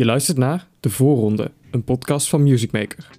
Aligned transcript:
Je 0.00 0.06
luistert 0.06 0.38
naar 0.38 0.66
De 0.80 0.90
Voorronde, 0.90 1.50
een 1.70 1.84
podcast 1.84 2.28
van 2.28 2.42
Music 2.42 2.72
Maker. 2.72 3.10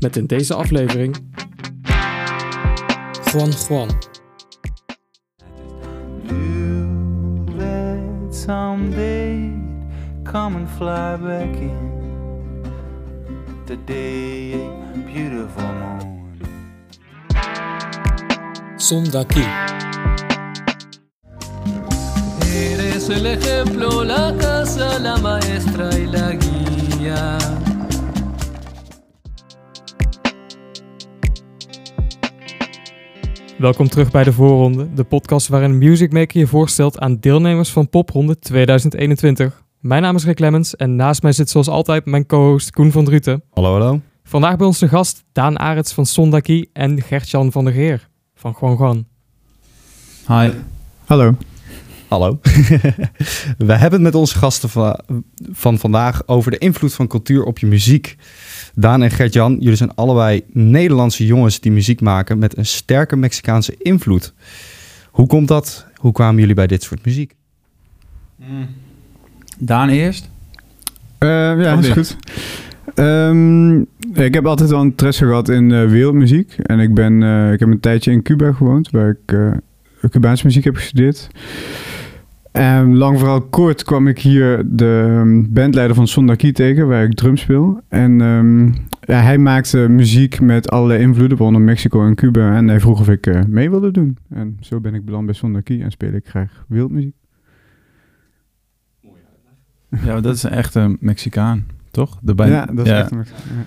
Met 0.00 0.16
in 0.16 0.26
deze 0.26 0.54
aflevering... 0.54 1.16
Juan 3.24 3.50
Juan. 3.68 3.88
Someday 8.30 9.52
come 10.22 10.58
and 10.58 10.68
fly 10.70 11.18
back 11.20 11.56
in. 11.56 11.92
Today, 13.64 14.52
a 14.54 15.12
beautiful 15.12 15.72
morning. 15.78 16.22
Sondaki. 18.76 19.44
Eres 22.54 23.08
el 23.08 23.26
ejemplo, 23.26 24.04
la 24.04 24.55
la 24.76 25.16
maestra 25.16 25.88
y 25.98 26.06
la 26.06 26.36
guía. 26.36 27.36
Welkom 33.58 33.88
terug 33.88 34.10
bij 34.10 34.24
De 34.24 34.32
Voorronde, 34.32 34.94
de 34.94 35.04
podcast 35.04 35.48
waarin 35.48 35.78
Music 35.78 36.12
Maker 36.12 36.40
je 36.40 36.46
voorstelt 36.46 36.98
aan 36.98 37.16
deelnemers 37.16 37.70
van 37.70 37.88
Popronde 37.88 38.38
2021. 38.38 39.64
Mijn 39.80 40.02
naam 40.02 40.16
is 40.16 40.24
Rick 40.24 40.38
Lemmens 40.38 40.76
en 40.76 40.96
naast 40.96 41.22
mij 41.22 41.32
zit 41.32 41.50
zoals 41.50 41.68
altijd 41.68 42.04
mijn 42.04 42.26
co-host 42.26 42.70
Koen 42.70 42.92
van 42.92 43.04
Druten. 43.04 43.42
Hallo, 43.50 43.72
hallo. 43.72 44.00
Vandaag 44.24 44.56
bij 44.56 44.66
ons 44.66 44.78
de 44.78 44.88
gast 44.88 45.24
Daan 45.32 45.58
Arets 45.58 45.92
van 45.92 46.06
Sondaki 46.06 46.68
en 46.72 47.02
Gertjan 47.02 47.52
van 47.52 47.64
der 47.64 47.74
Geer 47.74 48.08
van 48.34 48.56
Juan. 48.60 49.06
Hi. 50.26 50.50
Hallo. 51.04 51.34
Hallo. 52.08 52.38
We 53.58 53.72
hebben 53.72 53.92
het 53.92 54.00
met 54.00 54.14
onze 54.14 54.38
gasten 54.38 54.68
van, 54.68 55.00
van 55.52 55.78
vandaag 55.78 56.28
over 56.28 56.50
de 56.50 56.58
invloed 56.58 56.94
van 56.94 57.06
cultuur 57.06 57.44
op 57.44 57.58
je 57.58 57.66
muziek. 57.66 58.16
Daan 58.74 59.02
en 59.02 59.10
Gert-Jan, 59.10 59.56
jullie 59.60 59.76
zijn 59.76 59.94
allebei 59.94 60.42
Nederlandse 60.52 61.26
jongens 61.26 61.60
die 61.60 61.72
muziek 61.72 62.00
maken 62.00 62.38
met 62.38 62.56
een 62.56 62.66
sterke 62.66 63.16
Mexicaanse 63.16 63.74
invloed. 63.78 64.34
Hoe 65.10 65.26
komt 65.26 65.48
dat? 65.48 65.86
Hoe 65.94 66.12
kwamen 66.12 66.40
jullie 66.40 66.54
bij 66.54 66.66
dit 66.66 66.82
soort 66.82 67.04
muziek? 67.04 67.34
Daan 69.58 69.88
eerst? 69.88 70.30
Eh, 71.18 71.28
ja, 71.28 71.76
Of 71.78 71.84
is 71.84 71.88
goed. 71.88 72.16
Ehm, 72.94 73.80
ik 74.14 74.34
heb 74.34 74.46
altijd 74.46 74.70
wel 74.70 74.82
interesse 74.82 75.24
gehad 75.24 75.48
in 75.48 75.72
eh, 75.72 75.88
wereldmuziek. 75.88 76.52
En 76.52 76.78
ik, 76.78 76.94
ben, 76.94 77.22
eh, 77.22 77.52
ik 77.52 77.60
heb 77.60 77.68
een 77.68 77.80
tijdje 77.80 78.12
in 78.12 78.22
Cuba 78.22 78.52
gewoond, 78.52 78.90
waar 78.90 79.08
ik 79.08 79.32
eh 79.32 79.50
Cubaanse 80.10 80.46
muziek 80.46 80.64
heb 80.64 80.76
gestudeerd. 80.76 81.28
En 82.56 82.96
lang 82.96 83.18
vooral 83.18 83.40
kort 83.42 83.82
kwam 83.82 84.08
ik 84.08 84.18
hier 84.18 84.62
de 84.66 85.04
ehm, 85.08 85.52
bandleider 85.52 85.96
van 85.96 86.06
Sondaki 86.06 86.52
tegen, 86.52 86.88
waar 86.88 87.04
ik 87.04 87.14
drum 87.14 87.36
speel. 87.36 87.80
En 87.88 88.20
ehm, 88.20 88.66
ja, 89.00 89.20
hij 89.22 89.38
maakte 89.38 89.78
muziek 89.78 90.40
met 90.40 90.70
allerlei 90.70 91.00
invloeden, 91.02 91.36
waaronder 91.36 91.62
Mexico 91.62 92.06
en 92.06 92.14
Cuba. 92.14 92.56
En 92.56 92.68
hij 92.68 92.80
vroeg 92.80 93.00
of 93.00 93.08
ik 93.08 93.26
eh, 93.26 93.40
mee 93.48 93.70
wilde 93.70 93.90
doen. 93.90 94.16
En 94.30 94.56
zo 94.60 94.80
ben 94.80 94.94
ik 94.94 95.04
beland 95.04 95.24
bij 95.24 95.34
Sondaki 95.34 95.82
en 95.82 95.90
speel 95.90 96.12
ik 96.12 96.26
graag 96.28 96.64
wereldmuziek. 96.68 97.14
Ja, 100.04 100.20
dat 100.20 100.34
is 100.34 100.42
een 100.42 100.50
echte 100.50 100.96
Mexicaan, 101.00 101.64
toch? 101.90 102.18
De 102.22 102.34
bij- 102.34 102.48
ja, 102.48 102.66
dat 102.66 102.86
is 102.86 102.92
ja. 102.92 102.98
echt 102.98 103.10
een... 103.10 103.18
ja. 103.26 103.64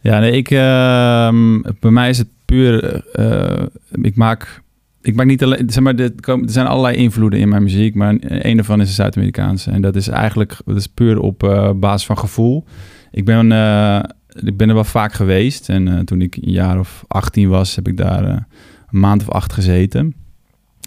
Ja, 0.00 0.18
nee, 0.18 0.32
ik, 0.32 0.50
ehm, 0.50 1.60
bij 1.80 1.90
mij 1.90 2.08
is 2.08 2.18
het 2.18 2.28
puur, 2.44 3.04
eh, 3.12 3.66
ik 3.90 4.16
maak, 4.16 4.62
ik 5.02 5.14
maak 5.14 5.26
niet 5.26 5.42
alleen, 5.42 5.70
zeg 5.70 5.82
maar, 5.82 5.94
er, 5.94 6.12
zijn 6.44 6.66
allerlei 6.66 6.96
invloeden 6.96 7.40
in 7.40 7.48
mijn 7.48 7.62
muziek, 7.62 7.94
maar 7.94 8.14
een 8.20 8.58
ervan 8.58 8.80
is 8.80 8.86
de 8.86 8.92
Zuid-Amerikaanse. 8.92 9.70
En 9.70 9.82
dat 9.82 9.96
is 9.96 10.08
eigenlijk, 10.08 10.56
dat 10.64 10.76
is 10.76 10.86
puur 10.86 11.18
op 11.20 11.42
eh, 11.42 11.70
basis 11.72 12.06
van 12.06 12.18
gevoel. 12.18 12.64
Ik 13.10 13.24
ben, 13.24 13.52
eh, 13.52 14.02
ik 14.28 14.56
ben 14.56 14.68
er 14.68 14.74
wel 14.74 14.84
vaak 14.84 15.12
geweest 15.12 15.68
en 15.68 15.88
eh, 15.88 15.98
toen 15.98 16.20
ik 16.20 16.36
een 16.36 16.52
jaar 16.52 16.78
of 16.78 17.04
18 17.08 17.48
was, 17.48 17.74
heb 17.74 17.88
ik 17.88 17.96
daar 17.96 18.24
een 18.24 19.00
maand 19.00 19.22
of 19.22 19.30
acht 19.30 19.52
gezeten. 19.52 20.00
En 20.00 20.14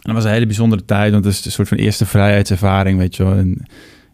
dat 0.01 0.13
was 0.13 0.23
een 0.23 0.31
hele 0.31 0.45
bijzondere 0.45 0.85
tijd, 0.85 1.11
want 1.11 1.25
het 1.25 1.33
is 1.33 1.45
een 1.45 1.51
soort 1.51 1.67
van 1.67 1.77
eerste 1.77 2.05
vrijheidservaring, 2.05 2.97
weet 2.97 3.15
je 3.15 3.23
wel. 3.23 3.45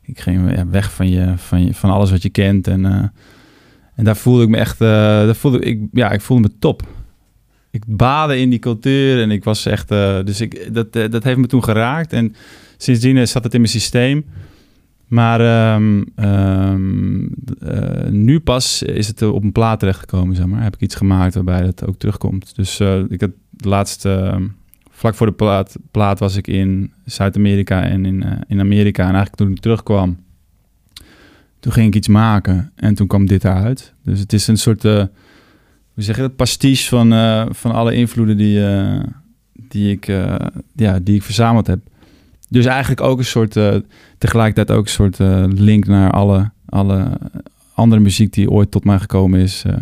Ik 0.02 0.20
ging 0.20 0.56
ja, 0.56 0.68
weg 0.68 0.92
van, 0.92 1.10
je, 1.10 1.34
van, 1.36 1.66
je, 1.66 1.74
van 1.74 1.90
alles 1.90 2.12
wat 2.12 2.22
je 2.22 2.30
kent 2.30 2.68
en... 2.68 2.86
en 3.96 4.04
daar 4.04 4.18
voelde 4.18 4.44
ik 4.44 4.50
me 4.50 4.58
echt, 4.58 4.80
daar 4.80 5.36
voelde 5.36 5.60
ik, 5.60 5.80
ja, 5.92 6.12
ik 6.12 6.22
voelde 6.22 6.48
me 6.48 6.58
top. 6.60 6.84
Ik 7.72 7.84
baden 7.88 8.40
in 8.40 8.50
die 8.50 8.60
cultuur 8.60 9.22
en 9.22 9.32
ik 9.32 9.44
was 9.44 9.66
echt, 9.66 9.92
eh, 9.92 10.24
dus 10.24 10.42
ik, 10.42 10.74
dat, 10.74 10.96
eh, 10.96 11.10
dat 11.10 11.24
heeft 11.24 11.38
me 11.38 11.48
toen 11.48 11.64
geraakt. 11.64 12.14
En 12.14 12.36
sindsdien 12.78 13.18
eh, 13.18 13.26
zat 13.26 13.44
het 13.44 13.54
in 13.54 13.60
mijn 13.60 13.72
systeem. 13.72 14.26
Maar 15.08 15.40
ehm, 15.40 16.04
ehm, 16.16 17.26
eh, 17.60 18.10
nu 18.10 18.40
pas 18.40 18.84
is 18.84 19.08
het 19.08 19.22
op 19.22 19.44
een 19.44 19.52
plaat 19.52 19.80
terechtgekomen, 19.80 20.36
zeg 20.36 20.46
maar. 20.46 20.64
Heb 20.64 20.74
ik 20.74 20.82
iets 20.82 20.96
gemaakt 20.96 21.34
waarbij 21.34 21.62
dat 21.62 21.88
ook 21.88 21.98
terugkomt. 21.98 22.56
Dus 22.56 22.80
ik 23.10 23.22
had 23.22 23.30
de 23.50 23.70
laatste, 23.70 24.10
ehm, 24.10 24.48
vlak 24.90 25.16
voor 25.16 25.28
de 25.28 25.34
plaat, 25.34 25.76
plaat 25.92 26.20
was 26.20 26.36
ik 26.36 26.48
in 26.48 26.92
Zuid-Amerika 27.06 27.84
en 27.84 28.06
in, 28.06 28.24
in 28.48 28.60
Amerika. 28.60 29.02
En 29.02 29.14
eigenlijk 29.14 29.36
toen 29.36 29.52
ik 29.52 29.60
terugkwam, 29.60 30.18
toen 31.60 31.72
ging 31.72 31.88
ik 31.88 31.96
iets 31.96 32.08
maken 32.08 32.72
en 32.76 32.96
toen 32.96 33.08
kwam 33.08 33.26
dit 33.26 33.44
eruit. 33.44 33.94
Dus 34.04 34.20
het 34.20 34.34
is 34.34 34.48
een 34.48 34.58
soort, 34.58 34.84
hoe 36.06 36.10
zeg 36.14 36.16
je 36.16 36.22
dat, 36.22 36.36
pastiche 36.36 36.88
van, 36.90 37.14
eh, 37.14 37.46
van 37.50 37.72
alle 37.72 37.94
invloeden 37.96 38.38
die, 38.38 38.66
eh, 38.68 39.00
die, 39.54 39.92
ik, 39.92 40.08
eh, 40.08 40.36
ja, 40.76 41.00
die 41.00 41.16
ik 41.16 41.24
verzameld 41.24 41.68
heb. 41.68 41.80
Dus 42.50 42.66
eigenlijk 42.66 43.02
ook 43.02 43.18
een 43.18 43.26
soort, 43.26 43.56
eh, 43.56 43.76
tegelijkertijd 44.18 44.78
ook 44.78 44.86
een 44.86 44.92
soort 44.92 45.18
link 45.60 45.86
naar 45.86 46.12
alle, 46.12 46.52
alle 46.66 47.18
andere 47.74 48.02
muziek 48.02 48.34
die 48.34 48.50
ooit 48.50 48.72
tot 48.72 48.84
mij 48.84 49.00
gekomen 49.00 49.40
is. 49.40 49.64
eh 49.66 49.74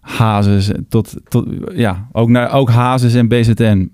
Hazes, 0.00 0.70
tot, 0.88 1.14
tot, 1.28 1.46
ja, 1.74 2.08
ook, 2.12 2.28
naar, 2.28 2.52
ook 2.52 2.70
Hazes 2.70 3.14
en 3.14 3.28
BZN. 3.28 3.90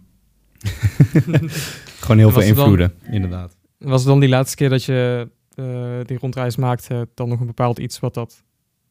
Gewoon 2.01 2.19
heel 2.19 2.31
veel 2.31 2.41
dan- 2.41 2.49
invloeden, 2.49 2.93
inderdaad. 3.11 3.57
Was 3.79 4.01
het 4.01 4.09
dan 4.11 4.21
die 4.21 4.29
laatste 4.29 4.57
keer 4.57 4.69
dat 4.69 4.85
je 4.85 5.29
eh, 5.55 5.65
die 6.07 6.19
rondreis 6.19 6.57
maakte 6.57 7.09
dan 7.15 7.29
nog 7.29 7.41
een 7.41 7.47
bepaald 7.47 7.79
iets 7.79 8.01
wat 8.01 8.15
dat 8.15 8.43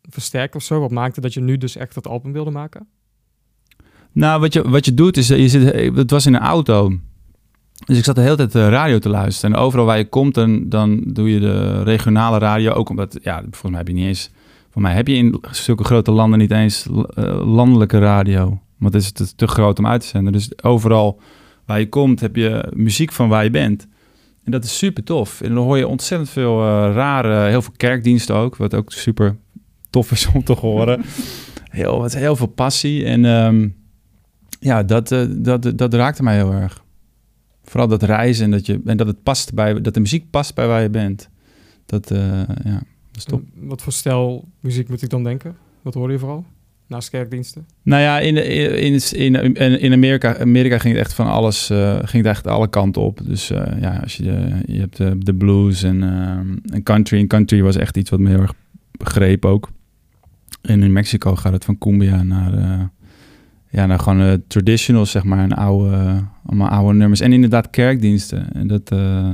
versterkt 0.02 0.56
of 0.56 0.64
zo? 0.64 0.80
Wat 0.80 0.92
maakte 0.92 1.22
dat 1.22 1.34
je 1.34 1.42
nu 1.42 1.58
dus 1.58 1.76
echt 1.76 1.94
dat 1.94 2.08
album 2.08 2.32
wilde 2.32 2.52
maken? 2.52 2.88
Nou, 4.12 4.40
wat 4.40 4.54
je, 4.54 4.70
wat 4.70 4.86
je 4.86 4.94
doet 4.94 5.18
is, 5.18 5.30
eh, 5.30 5.40
je 5.40 5.50
zit, 5.50 5.96
het 5.96 6.12
was 6.12 6.26
in 6.26 6.34
een 6.34 6.42
auto. 6.42 7.00
Dus 7.86 7.98
ik 7.98 8.04
zat 8.04 8.16
de 8.16 8.22
hele 8.22 8.36
tijd 8.36 8.52
de 8.52 8.70
radio 8.70 9.00
te 9.00 9.10
luisteren. 9.10 9.56
En 9.56 9.62
overal 9.62 9.86
waar 9.86 9.98
je 9.98 10.10
komt, 10.10 10.34
dan, 10.34 10.70
dan 10.70 11.04
doe 11.08 11.32
je 11.32 11.40
de 11.40 11.84
regionale 11.84 12.38
radio. 12.38 12.72
Ook 12.72 12.90
omdat, 12.90 13.20
ja, 13.22 13.40
volgens 13.42 13.70
mij 13.70 13.78
heb 13.78 13.88
je 13.88 13.94
niet 13.94 14.06
eens... 14.06 14.30
Voor 14.72 14.82
mij 14.82 14.94
heb 14.94 15.08
je 15.08 15.16
in 15.16 15.42
zulke 15.52 15.84
grote 15.84 16.12
landen 16.12 16.40
niet 16.40 16.52
eens 16.52 16.88
eh, 17.14 17.48
landelijke 17.48 18.00
radio. 18.00 18.62
Want 18.78 18.94
het 18.94 19.04
is 19.04 19.12
te, 19.12 19.36
te 19.36 19.48
groot 19.48 19.80
om 19.80 19.88
uit 19.88 20.02
te 20.02 20.08
zenden. 20.08 20.34
Dus 20.34 20.64
overal 20.64 21.22
waar 21.66 21.80
je 21.80 21.90
komt, 21.90 22.20
heb 22.20 22.36
je 22.36 22.72
muziek 22.76 23.12
van 23.12 23.30
waar 23.30 23.44
je 23.44 23.50
bent. 23.50 23.88
En 24.44 24.52
dat 24.52 24.64
is 24.64 24.78
super 24.78 25.04
tof. 25.04 25.42
En 25.42 25.54
dan 25.54 25.64
hoor 25.64 25.78
je 25.78 25.88
ontzettend 25.88 26.30
veel 26.30 26.62
eh, 26.62 26.94
rare, 26.94 27.50
heel 27.50 27.62
veel 27.62 27.74
kerkdiensten 27.78 28.36
ook. 28.36 28.56
Wat 28.56 28.76
ook 28.76 28.92
super 28.92 29.38
tof 29.90 30.12
is 30.12 30.28
om 30.34 30.44
te 30.44 30.54
horen. 30.54 31.02
Heel, 31.70 32.06
is 32.06 32.14
heel 32.14 32.36
veel 32.36 32.48
passie. 32.48 33.06
En 33.06 33.26
ehm, 33.26 33.68
ja, 34.60 34.84
dat, 34.84 35.12
eh, 35.12 35.26
dat, 35.30 35.72
dat 35.76 35.94
raakte 35.94 36.24
mij 36.24 36.36
heel 36.36 36.52
erg. 36.52 36.84
Vooral 37.64 37.88
dat 37.88 38.04
reizen 38.04 38.46
en 38.46 38.52
dat, 38.52 38.66
je, 38.66 38.82
en 38.86 38.98
dat, 38.98 39.08
het 39.08 39.24
past 39.24 39.54
bij, 39.54 39.82
dat 39.82 39.94
de 39.94 40.00
muziek 40.00 40.30
past 40.30 40.56
bij 40.56 40.68
waar 40.68 40.82
je 40.82 40.90
bent. 40.90 41.30
Dat, 41.86 42.12
eh, 42.12 42.42
ja, 42.64 42.82
dat 43.12 43.16
is 43.16 43.24
top. 43.24 43.42
En 43.56 43.68
Wat 43.68 43.82
voor 43.82 43.94
stijl 43.94 44.48
muziek 44.60 44.90
moet 44.90 45.02
ik 45.02 45.10
dan 45.10 45.24
denken? 45.24 45.56
Wat 45.82 45.94
hoorde 45.94 46.14
je 46.14 46.20
vooral? 46.20 46.46
Naast 46.88 47.10
kerkdiensten? 47.10 47.66
Nou 47.82 48.02
ja, 48.02 48.20
in, 48.20 48.38
in, 48.78 49.00
in, 49.12 49.80
in, 49.80 49.94
Amerika, 49.94 50.38
Amerika 50.38 50.78
ging 50.78 50.96
het 50.96 51.06
echt 51.06 51.14
van 51.14 51.28
alles, 51.28 51.70
eh, 51.70 51.96
ging 51.96 52.24
het 52.24 52.26
echt 52.26 52.48
alle 52.48 52.70
kanten 52.70 53.02
op. 53.02 53.22
Dus 53.24 53.48
ja, 53.80 54.00
als 54.02 54.18
je, 54.18 54.24
de, 54.24 54.62
je 54.66 54.80
hebt 54.80 54.98
de, 54.98 55.18
de 55.18 55.34
blues 55.34 55.84
en, 55.84 56.04
eh, 56.04 56.74
en 56.76 56.84
country. 56.84 57.20
En 57.20 57.28
country 57.28 57.62
was 57.62 57.76
echt 57.76 57.98
iets 57.98 58.10
wat 58.10 58.20
me 58.20 58.30
heel 58.30 58.40
erg 58.40 58.54
begreep 58.92 59.46
ook. 59.46 59.70
En 60.70 60.84
in 60.84 60.92
Mexico 60.92 61.36
gaat 61.36 61.54
het 61.54 61.66
van 61.66 61.78
cumbia 61.78 62.24
naar, 62.24 62.54
eh, 62.54 62.84
ja, 63.70 63.86
naar 63.86 64.00
gewoon 64.00 64.22
eh, 64.22 64.34
traditionals, 64.48 65.12
zeg 65.12 65.24
maar. 65.24 65.40
En 65.40 65.54
oude, 65.54 66.24
allemaal 66.46 66.70
oude 66.70 66.98
nummers. 66.98 67.20
En 67.20 67.34
inderdaad 67.34 67.70
kerkdiensten. 67.70 68.54
En 68.54 68.68
dat, 68.68 68.92
eh, 68.92 69.30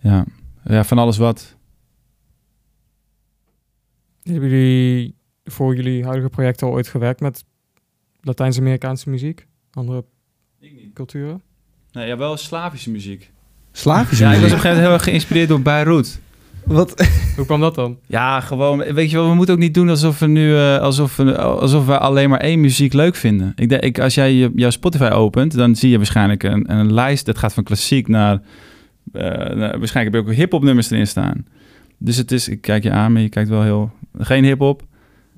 ja. 0.00 0.24
ja, 0.64 0.84
van 0.84 0.98
alles 0.98 1.16
wat. 1.16 1.56
Hebben 4.22 4.48
jullie 4.48 5.14
voor 5.44 5.76
jullie 5.76 6.04
huidige 6.04 6.28
project 6.28 6.62
al 6.62 6.70
ooit 6.70 6.88
gewerkt 6.88 7.20
met 7.20 7.44
Latijns-Amerikaanse 8.20 9.10
muziek? 9.10 9.46
Andere 9.70 10.04
culturen? 10.94 11.42
Nee, 11.92 12.06
ja, 12.06 12.16
wel 12.16 12.36
Slavische 12.36 12.90
muziek. 12.90 13.32
Slavische 13.72 14.24
Ja, 14.24 14.32
ik 14.32 14.40
was 14.40 14.50
op 14.50 14.56
een 14.56 14.60
gegeven 14.60 14.68
moment 14.68 14.86
heel 14.86 14.96
erg 14.96 15.04
geïnspireerd 15.04 15.48
door 15.48 15.62
Beirut. 15.62 16.20
Wat? 16.66 17.08
Hoe 17.36 17.46
kwam 17.46 17.60
dat 17.60 17.74
dan? 17.74 17.98
Ja, 18.06 18.40
gewoon, 18.40 18.78
weet 18.78 19.10
je 19.10 19.16
wel, 19.16 19.28
we 19.28 19.34
moeten 19.34 19.54
ook 19.54 19.60
niet 19.60 19.74
doen 19.74 19.88
alsof 19.88 20.18
we 20.18 20.26
nu, 20.26 20.56
eh, 20.56 20.78
alsof, 20.78 21.16
we, 21.16 21.38
alsof 21.38 21.86
we 21.86 21.98
alleen 21.98 22.30
maar 22.30 22.40
één 22.40 22.60
muziek 22.60 22.92
leuk 22.92 23.14
vinden. 23.14 23.52
Ik 23.56 23.68
denk, 23.68 23.82
ik, 23.82 23.98
als 23.98 24.14
jij 24.14 24.32
je, 24.32 24.50
jouw 24.54 24.70
Spotify 24.70 25.08
opent, 25.12 25.56
dan 25.56 25.74
zie 25.76 25.90
je 25.90 25.96
waarschijnlijk 25.96 26.42
een, 26.42 26.72
een 26.72 26.92
lijst, 26.92 27.26
dat 27.26 27.38
gaat 27.38 27.52
van 27.54 27.62
klassiek 27.64 28.08
naar, 28.08 28.40
eh, 29.12 29.22
naar- 29.22 29.78
waarschijnlijk 29.78 29.94
heb 29.94 30.12
je 30.14 30.18
ook 30.30 30.32
hip-hop 30.36 30.62
nummers 30.62 30.90
erin 30.90 31.06
staan. 31.06 31.46
Dus 31.98 32.16
het 32.16 32.32
is, 32.32 32.48
ik 32.48 32.60
kijk 32.60 32.82
je 32.82 32.90
aan, 32.90 33.12
maar 33.12 33.22
je 33.22 33.28
kijkt 33.28 33.48
wel 33.48 33.62
heel... 33.62 33.90
Geen 34.18 34.44
hip-hop. 34.44 34.82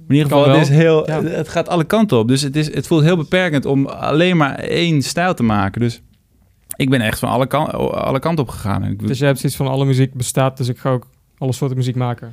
In 0.09 0.15
ieder 0.15 0.29
Kan 0.31 0.39
geval, 0.43 0.59
het, 0.59 0.69
is 0.69 0.77
heel, 0.77 1.07
ja. 1.07 1.23
het 1.23 1.49
gaat 1.49 1.69
alle 1.69 1.85
kanten 1.85 2.19
op. 2.19 2.29
Dus 2.29 2.43
het, 2.43 2.57
is, 2.57 2.75
het 2.75 2.87
voelt 2.87 3.03
heel 3.03 3.17
beperkend 3.17 3.65
om 3.65 3.87
alleen 3.87 4.37
maar 4.37 4.55
één 4.55 5.03
stijl 5.03 5.35
te 5.35 5.43
maken. 5.43 5.81
Dus 5.81 6.03
ik 6.77 6.91
ben 6.91 7.01
echt 7.01 7.19
van 7.19 7.29
alle, 7.29 7.47
kan, 7.47 7.67
alle 7.91 8.19
kanten 8.19 8.45
op 8.45 8.51
gegaan. 8.51 8.83
En 8.85 8.93
ik, 8.93 9.07
Dus 9.07 9.19
je 9.19 9.25
hebt 9.25 9.39
zoiets 9.39 9.59
van 9.59 9.69
alle 9.69 9.85
muziek 9.85 10.15
bestaat, 10.15 10.57
dus 10.57 10.69
ik 10.69 10.79
ga 10.79 10.91
ook 10.91 11.07
alle 11.39 11.53
soorten 11.53 11.77
muziek 11.77 11.97
maken. 11.97 12.33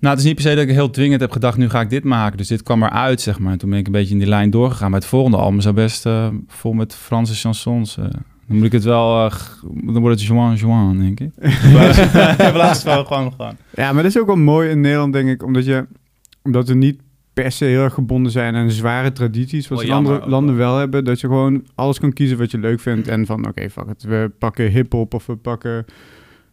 Nou, 0.00 0.14
het 0.14 0.18
is 0.18 0.24
niet 0.28 0.34
per 0.34 0.44
se 0.50 0.54
dat 0.54 0.64
ik 0.64 0.70
heel 0.70 0.90
dwingend 0.90 1.20
heb 1.20 1.30
gedacht, 1.30 1.56
nu 1.56 1.68
ga 1.68 1.80
ik 1.80 1.90
dit 1.90 2.04
maken. 2.04 2.36
Dus 2.36 2.48
dit 2.48 2.62
kwam 2.62 2.82
eruit, 2.82 3.20
zeg 3.20 3.38
maar. 3.38 3.52
En 3.52 3.58
toen 3.58 3.70
ben 3.70 3.78
ik 3.78 3.86
een 3.86 3.92
beetje 3.92 4.12
in 4.12 4.18
die 4.18 4.28
lijn 4.28 4.50
doorgegaan. 4.50 4.90
Maar 4.90 5.00
het 5.00 5.08
volgende 5.08 5.36
album 5.36 5.60
zou 5.60 5.74
best 5.74 6.06
eh, 6.06 6.28
vol 6.46 6.72
met 6.72 6.94
Franse 6.94 7.34
chansons. 7.34 7.96
eh. 7.96 8.04
dan 8.46 8.56
moet 8.56 8.64
ik 8.64 8.72
het 8.72 8.84
wel, 8.84 9.26
eh, 9.26 9.32
dan 9.84 10.00
wordt 10.00 10.18
het 10.18 10.28
Joan 10.28 10.54
Joan, 10.54 10.98
denk 10.98 11.20
ik. 11.20 11.30
maar 11.72 12.52
laatst 12.56 12.82
wel 12.82 13.04
gewoon 13.04 13.32
gewoon. 13.32 13.56
Ja, 13.74 13.92
maar 13.92 14.02
dat 14.02 14.12
is 14.12 14.18
ook 14.18 14.26
wel 14.26 14.36
mooi 14.36 14.70
in 14.70 14.80
Nederland, 14.80 15.12
denk 15.12 15.28
ik, 15.28 15.42
omdat, 15.42 15.64
je, 15.64 15.86
omdat 16.42 16.68
we 16.68 16.74
niet 16.74 17.00
per 17.32 17.52
se 17.52 17.64
heel 17.64 17.82
erg 17.82 17.94
gebonden 17.94 18.32
zijn 18.32 18.54
aan 18.54 18.70
zware 18.70 19.12
tradities, 19.12 19.68
wat 19.68 19.82
in 19.82 19.90
andere 19.90 20.28
landen 20.28 20.56
wel 20.56 20.76
hebben. 20.78 21.04
Dat 21.04 21.20
je 21.20 21.26
gewoon 21.26 21.66
alles 21.74 21.98
kan 21.98 22.12
kiezen 22.12 22.38
wat 22.38 22.50
je 22.50 22.58
leuk 22.58 22.80
vindt 22.80 23.08
en 23.08 23.26
van, 23.26 23.46
oké, 23.48 23.70
fuck 23.70 23.86
it, 23.88 24.02
we 24.02 24.30
pakken 24.38 24.70
hip-hop 24.70 25.14
of 25.14 25.26
we 25.26 25.36
pakken 25.36 25.84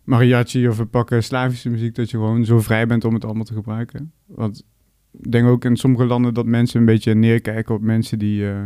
mariachi 0.05 0.67
of 0.67 0.77
we 0.77 0.85
pakken 0.85 1.23
Slavische 1.23 1.69
muziek, 1.69 1.95
dat 1.95 2.09
je 2.09 2.17
gewoon 2.17 2.45
zo 2.45 2.59
vrij 2.61 2.87
bent 2.87 3.05
om 3.05 3.13
het 3.13 3.25
allemaal 3.25 3.43
te 3.43 3.53
gebruiken. 3.53 4.11
Want 4.25 4.63
ik 5.21 5.31
denk 5.31 5.47
ook 5.47 5.65
in 5.65 5.75
sommige 5.77 6.05
landen 6.05 6.33
dat 6.33 6.45
mensen 6.45 6.79
een 6.79 6.85
beetje 6.85 7.13
neerkijken 7.15 7.75
op 7.75 7.81
mensen 7.81 8.19
die, 8.19 8.49
eh, 8.49 8.63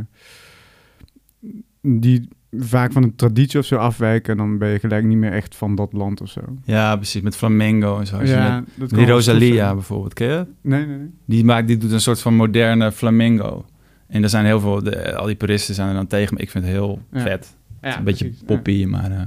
die 1.81 2.27
vaak 2.51 2.91
van 2.91 3.03
een 3.03 3.15
traditie 3.15 3.59
of 3.59 3.65
zo 3.65 3.75
afwijken. 3.75 4.37
Dan 4.37 4.57
ben 4.57 4.69
je 4.69 4.79
gelijk 4.79 5.03
niet 5.05 5.17
meer 5.17 5.31
echt 5.31 5.55
van 5.55 5.75
dat 5.75 5.93
land 5.93 6.21
of 6.21 6.29
zo. 6.29 6.41
Ja, 6.63 6.95
precies. 6.95 7.21
Met 7.21 7.35
flamengo 7.35 7.99
en 7.99 8.07
zo. 8.07 8.17
Met- 8.17 8.27
dat 8.75 8.89
kan 8.89 8.97
die 8.97 9.07
Rosalia 9.07 9.73
bijvoorbeeld, 9.73 10.13
ken 10.13 10.27
je? 10.27 10.45
Nee, 10.61 10.85
nee, 10.85 10.97
nee. 10.97 11.09
Die, 11.25 11.43
maakt, 11.45 11.67
die 11.67 11.77
doet 11.77 11.91
een 11.91 12.01
soort 12.01 12.21
van 12.21 12.35
moderne 12.35 12.91
flamengo. 12.91 13.65
En 14.07 14.23
er 14.23 14.29
zijn 14.29 14.45
heel 14.45 14.59
veel, 14.59 14.83
de, 14.83 15.15
al 15.15 15.25
die 15.25 15.35
puristen 15.35 15.75
zijn 15.75 15.87
er 15.87 15.93
dan 15.93 16.07
tegen, 16.07 16.33
maar 16.33 16.43
ik 16.43 16.49
vind 16.49 16.63
het 16.63 16.73
heel 16.73 17.01
Ja. 17.11 17.19
vet. 17.21 17.55
Ja, 17.81 17.97
een 17.97 18.03
beetje 18.03 18.25
precies. 18.25 18.43
poppy, 18.45 18.85
maar... 18.85 19.11
eh, 19.11 19.21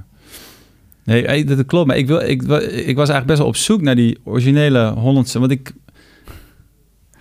nee, 1.04 1.44
dat, 1.44 1.66
klopt. 1.66 1.86
Maar 1.86 1.96
ik, 1.96 2.06
wil, 2.06 2.20
ik, 2.20 2.42
ik 2.42 2.96
was 2.96 3.08
eigenlijk 3.08 3.26
best 3.26 3.38
wel 3.38 3.48
op 3.48 3.56
zoek 3.56 3.80
naar 3.80 3.94
die 3.96 4.18
originele 4.24 4.90
Hollandse... 4.90 5.38
Want 5.38 5.50
ik... 5.50 5.72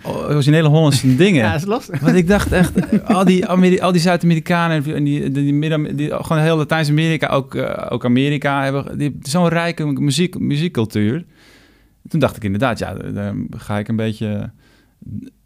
Originele 0.04 0.68
Hollandse 0.68 1.16
dingen. 1.24 1.42
Ja, 1.44 1.54
is 1.54 1.64
lastig. 1.64 2.00
Want 2.00 2.16
ik 2.16 2.26
dacht 2.28 2.52
echt, 2.52 3.04
al 3.04 3.24
die, 3.24 3.46
Ameri- 3.46 3.80
al 3.80 3.92
die 3.92 4.00
Zuid-Amerikanen 4.00 4.94
en 4.94 5.04
die, 5.04 5.20
die, 5.20 5.30
die, 5.44 5.52
Midden- 5.54 5.96
die, 5.96 6.10
gewoon 6.24 6.42
heel 6.42 6.56
Latijns-Amerika, 6.56 7.26
ook, 7.28 7.54
eh, 7.54 7.86
ook 7.92 8.04
Amerika, 8.04 8.62
hebben 8.64 9.18
zo'n 9.22 9.48
rijke 9.48 9.84
muziek, 9.86 10.38
muziekcultuur. 10.38 11.24
Toen 12.08 12.20
dacht 12.20 12.36
ik 12.36 12.44
inderdaad, 12.44 12.78
ja, 12.78 12.94
dan- 12.94 13.46
ga 13.56 13.78
ik 13.78 13.88
een 13.88 13.96
beetje 13.96 14.50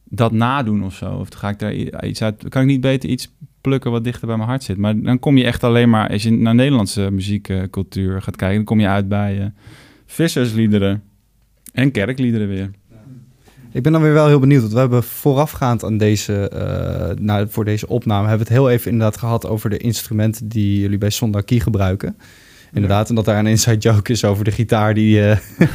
dat 0.04 0.32
nadoen 0.32 0.84
of 0.84 0.94
zo. 0.94 1.10
Of 1.14 1.28
ga 1.36 1.48
ik 1.48 1.58
daar 1.58 1.74
iets 2.06 2.22
uit, 2.22 2.44
kan 2.48 2.62
ik 2.62 2.68
niet 2.68 2.80
beter 2.80 3.08
iets 3.10 3.32
plukken 3.66 3.90
wat 3.90 4.04
dichter 4.04 4.26
bij 4.26 4.36
mijn 4.36 4.48
hart 4.48 4.62
zit. 4.62 4.76
Maar 4.76 5.00
dan 5.00 5.18
kom 5.18 5.36
je 5.36 5.44
echt 5.44 5.64
alleen 5.64 5.90
maar, 5.90 6.08
als 6.08 6.22
je 6.22 6.30
naar 6.30 6.54
Nederlandse 6.54 7.10
muziekcultuur 7.10 8.22
gaat 8.22 8.36
kijken, 8.36 8.56
dan 8.56 8.64
kom 8.64 8.80
je 8.80 8.88
uit 8.88 9.08
bij 9.08 9.40
eh, 9.40 9.46
vissersliederen 10.06 11.02
en 11.72 11.90
kerkliederen 11.90 12.48
weer. 12.48 12.70
Ik 13.72 13.82
ben 13.82 13.92
dan 13.92 14.02
weer 14.02 14.12
wel 14.12 14.26
heel 14.26 14.38
benieuwd, 14.38 14.60
want 14.60 14.72
we 14.72 14.78
hebben 14.78 15.02
voorafgaand 15.02 15.84
aan 15.84 15.98
deze, 15.98 16.48
eh, 16.48 17.16
nou, 17.24 17.46
voor 17.48 17.64
deze 17.64 17.88
opname, 17.88 18.28
hebben 18.28 18.46
we 18.46 18.52
het 18.52 18.62
heel 18.62 18.70
even 18.70 18.90
inderdaad 18.90 19.16
gehad 19.16 19.46
over 19.46 19.70
de 19.70 19.76
instrumenten 19.76 20.48
die 20.48 20.80
jullie 20.80 20.98
bij 20.98 21.10
Sondaki 21.10 21.60
gebruiken. 21.60 22.16
Inderdaad, 22.76 23.08
en 23.08 23.14
dat 23.14 23.25
daar 23.25 23.38
een 23.38 23.46
inside 23.46 23.76
joke 23.78 24.12
is 24.12 24.25
over 24.25 24.44
de 24.44 24.50
gitaar 24.50 24.94
die, 24.94 25.28
eh, 25.28 25.37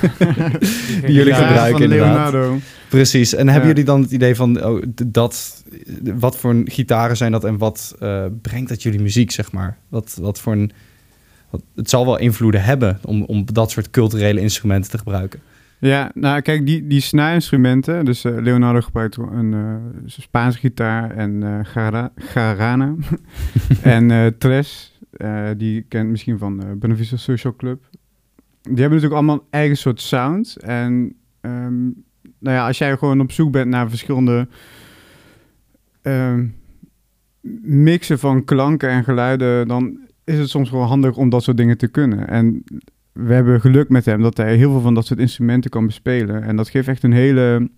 die 1.06 1.14
jullie 1.14 1.34
Ja, 1.34 1.36
gebruiken. 1.48 1.84
inderdaad. 1.84 2.32
Leonardo. 2.32 2.60
Precies. 2.90 3.34
En 3.34 3.46
hebben 3.48 3.62
Ja. 3.62 3.68
jullie 3.70 3.84
dan 3.84 4.02
het 4.02 4.12
idee 4.12 4.36
van 4.36 4.64
oh, 4.66 4.82
dat, 5.06 5.64
wat 6.02 6.38
voor 6.38 6.52
een 6.52 6.70
gitaren 6.72 7.18
zijn 7.18 7.32
dat 7.32 7.44
en 7.44 7.58
wat 7.58 7.96
eh, 8.00 8.26
brengt 8.42 8.70
dat 8.70 8.84
jullie 8.84 9.02
muziek, 9.02 9.32
zeg 9.32 9.52
maar? 9.52 9.78
Wat, 9.90 10.18
wat 10.22 10.40
voor 10.40 10.54
een, 10.54 10.72
wat, 11.50 11.62
het 11.76 11.90
zal 11.90 12.06
wel 12.06 12.18
invloeden 12.18 12.64
hebben 12.64 13.00
om, 13.04 13.24
om 13.24 13.46
dat 13.54 13.72
soort 13.72 13.90
culturele 13.92 14.42
instrumenten 14.42 14.92
te 14.92 14.98
gebruiken. 14.98 15.40
Ja, 15.80 16.12
nou 16.14 16.42
kijk, 16.42 16.66
die, 16.66 16.88
die 16.88 17.02
snaarinstrumenten, 17.02 18.06
dus 18.06 18.24
eh, 18.24 18.32
Leonardo 18.40 18.82
gebruikt 18.82 19.18
een 19.18 19.54
eh, 19.54 19.70
Spaanse 20.06 20.58
gitaar 20.58 21.12
en 21.12 21.44
gara, 21.66 22.12
garana 22.16 22.96
en 23.82 24.36
tres, 24.38 24.91
eh, 25.12 25.50
die 25.58 25.82
kent 25.82 26.10
misschien 26.10 26.38
van 26.38 26.64
eh 26.64 26.72
Beneficio 26.78 27.18
Social 27.18 27.56
Club. 27.56 27.84
Die 28.62 28.80
hebben 28.82 28.90
natuurlijk 28.90 29.14
allemaal 29.14 29.36
een 29.36 29.48
eigen 29.50 29.78
soort 29.78 30.02
sound 30.02 30.58
en 30.58 31.16
ehm, 31.42 31.84
nou 32.40 32.56
ja, 32.56 32.68
als 32.68 32.78
jij 32.78 32.98
gewoon 32.98 33.22
op 33.22 33.32
zoek 33.32 33.52
bent 33.52 33.70
naar 33.70 33.90
verschillende 33.90 34.48
ehm, 36.02 36.48
mixen 37.62 38.20
van 38.20 38.44
klanken 38.44 38.90
en 38.90 39.04
geluiden, 39.04 39.68
dan 39.68 40.00
is 40.24 40.38
het 40.38 40.50
soms 40.50 40.70
wel 40.70 40.84
handig 40.84 41.18
om 41.18 41.30
dat 41.30 41.44
soort 41.44 41.58
dingen 41.58 41.78
te 41.78 41.88
kunnen. 41.88 42.28
En 42.28 42.64
we 43.12 43.34
hebben 43.34 43.62
geluk 43.62 43.90
met 43.90 44.06
hem 44.06 44.22
dat 44.22 44.38
hij 44.38 44.56
heel 44.56 44.72
veel 44.72 44.82
van 44.82 44.94
dat 44.94 45.06
soort 45.06 45.20
instrumenten 45.20 45.70
kan 45.70 45.86
bespelen. 45.86 46.44
En 46.44 46.56
dat 46.56 46.70
geeft 46.70 46.88
echt 46.88 47.04
een 47.04 47.14
hele 47.14 47.70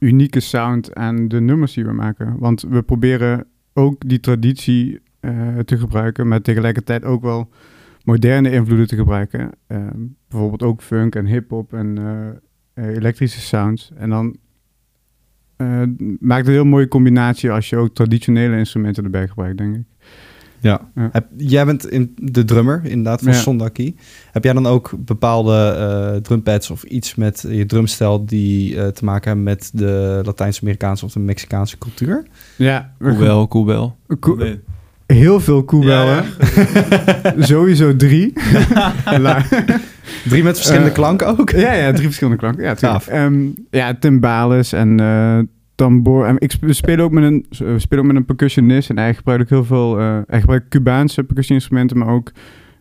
unieke 0.00 0.40
sound 0.40 0.94
aan 0.94 1.28
de 1.28 1.40
nummers 1.40 1.72
die 1.72 1.84
we 1.84 1.92
maken. 1.92 2.38
Want 2.38 2.62
we 2.62 2.82
proberen 2.82 3.46
ook 3.72 4.08
die 4.08 4.20
traditie 4.20 5.00
eh, 5.20 5.58
te 5.64 5.78
gebruiken, 5.78 6.28
maar 6.28 6.40
tegelijkertijd 6.42 7.04
ook 7.04 7.22
wel 7.22 7.48
moderne 8.04 8.50
invloeden 8.50 8.86
te 8.86 8.96
gebruiken. 8.96 9.50
Eh, 9.66 9.78
bijvoorbeeld 10.28 10.62
ook 10.62 10.82
funk 10.82 11.14
en 11.14 11.26
hip-hop 11.26 11.72
en 11.72 11.98
eh, 11.98 12.84
eh, 12.88 12.96
elektrische 12.96 13.40
sounds. 13.40 13.90
En 13.96 14.10
dan 14.10 14.36
eh, 15.56 15.82
maakt 16.18 16.40
het 16.40 16.46
een 16.46 16.52
heel 16.52 16.64
mooie 16.64 16.88
combinatie 16.88 17.50
als 17.50 17.68
je 17.70 17.76
ook 17.76 17.94
traditionele 17.94 18.56
instrumenten 18.58 19.04
erbij 19.04 19.28
gebruikt, 19.28 19.58
denk 19.58 19.74
ik. 19.76 19.82
Ja. 20.62 20.90
Ja. 20.94 21.08
Heb, 21.12 21.26
jij 21.36 21.64
bent 21.64 21.88
in 21.88 22.12
de 22.16 22.44
drummer, 22.44 22.80
inderdaad, 22.84 23.22
van 23.22 23.32
Ja. 23.32 23.38
Sondaki. 23.38 23.96
Heb 24.32 24.44
jij 24.44 24.52
dan 24.52 24.66
ook 24.66 24.92
bepaalde 24.98 25.54
eh, 25.56 26.20
drumpads 26.20 26.70
of 26.70 26.82
iets 26.82 27.14
met 27.14 27.44
je 27.48 27.66
drumstijl 27.66 28.24
die 28.26 28.80
eh, 28.80 28.86
te 28.88 29.04
maken 29.04 29.26
hebben 29.26 29.44
met 29.44 29.70
de 29.74 30.20
Latijns-Amerikaanse 30.24 31.04
of 31.04 31.12
de 31.12 31.20
Mexicaanse 31.20 31.78
cultuur? 31.78 32.26
Ja, 32.56 32.94
Koebel, 32.98 33.48
koebel. 33.48 33.96
Ko- 34.20 34.38
heel 35.14 35.40
veel 35.40 35.64
koebellen. 35.64 36.24
Sowieso 37.38 37.96
drie. 37.96 38.32
Drie 40.28 40.42
met 40.42 40.56
verschillende 40.56 40.88
Eh, 40.88 40.94
klanken 40.94 41.26
ook? 41.26 41.50
ja, 41.50 41.72
ja, 41.72 41.92
drie 41.92 42.04
verschillende 42.04 42.38
klanken. 42.38 42.62
Ja. 42.64 42.74
Gaaf. 42.74 43.06
Ehm, 43.06 43.34
ja, 43.70 43.94
timbales 43.94 44.72
en 44.72 45.00
eh 45.00 45.38
tambour. 45.74 46.26
En 46.26 46.36
ik 46.38 46.50
sp- 46.50 46.64
speel 46.68 46.98
ook 46.98 47.12
met 47.12 47.24
een, 47.24 47.46
speel 47.80 47.98
ook 47.98 48.04
met 48.04 48.16
een 48.16 48.24
percussionist. 48.24 48.90
En 48.90 48.98
hij 48.98 49.14
gebruikt 49.14 49.42
ook 49.42 49.48
heel 49.48 49.64
veel... 49.64 49.98
eh, 49.98 50.18
hij 50.26 50.40
gebruikt 50.40 50.68
Cubaanse 50.68 51.24
percussie-instrumenten, 51.24 51.98
maar 51.98 52.08
ook 52.08 52.32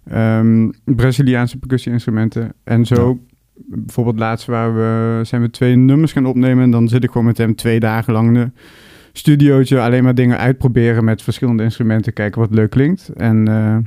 ehm, 0.09 0.69
Braziliaanse 0.85 1.57
percussie-instrumenten. 1.57 2.53
En 2.63 2.85
zo, 2.85 3.19
bijvoorbeeld 3.55 4.19
laatst 4.19 4.47
waar 4.47 4.75
we, 4.75 5.19
zijn 5.23 5.41
we 5.41 5.49
twee 5.49 5.75
nummers 5.75 6.11
gaan 6.11 6.25
opnemen. 6.25 6.63
En 6.63 6.71
dan 6.71 6.87
zit 6.87 7.03
ik 7.03 7.11
gewoon 7.11 7.27
met 7.27 7.37
hem 7.37 7.55
twee 7.55 7.79
dagen 7.79 8.13
lang 8.13 8.37
een 8.37 8.53
studiootje. 9.13 9.79
Alleen 9.79 10.03
maar 10.03 10.15
dingen 10.15 10.37
uitproberen 10.37 11.03
met 11.03 11.21
verschillende 11.21 11.63
instrumenten. 11.63 12.13
Kijken 12.13 12.41
wat 12.41 12.51
leuk 12.51 12.69
klinkt. 12.69 13.09
En 13.09 13.47
eh, 13.47 13.77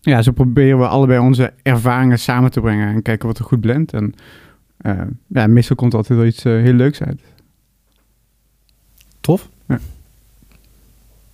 ja, 0.00 0.22
zo 0.22 0.32
proberen 0.32 0.78
we 0.78 0.86
allebei 0.86 1.18
onze 1.18 1.52
ervaringen 1.62 2.18
samen 2.18 2.50
te 2.50 2.60
brengen. 2.60 2.94
En 2.94 3.02
kijken 3.02 3.26
wat 3.26 3.38
er 3.38 3.44
goed 3.44 3.60
blendt. 3.60 3.92
En 3.92 4.14
eh, 4.76 5.00
ja, 5.26 5.46
meestal 5.46 5.76
komt 5.76 5.94
altijd 5.94 6.18
wel 6.18 6.28
iets 6.28 6.44
eh, 6.44 6.52
heel 6.52 6.72
leuks 6.72 7.02
uit. 7.02 7.20
Tof. 9.20 9.48
Ja, 9.68 9.78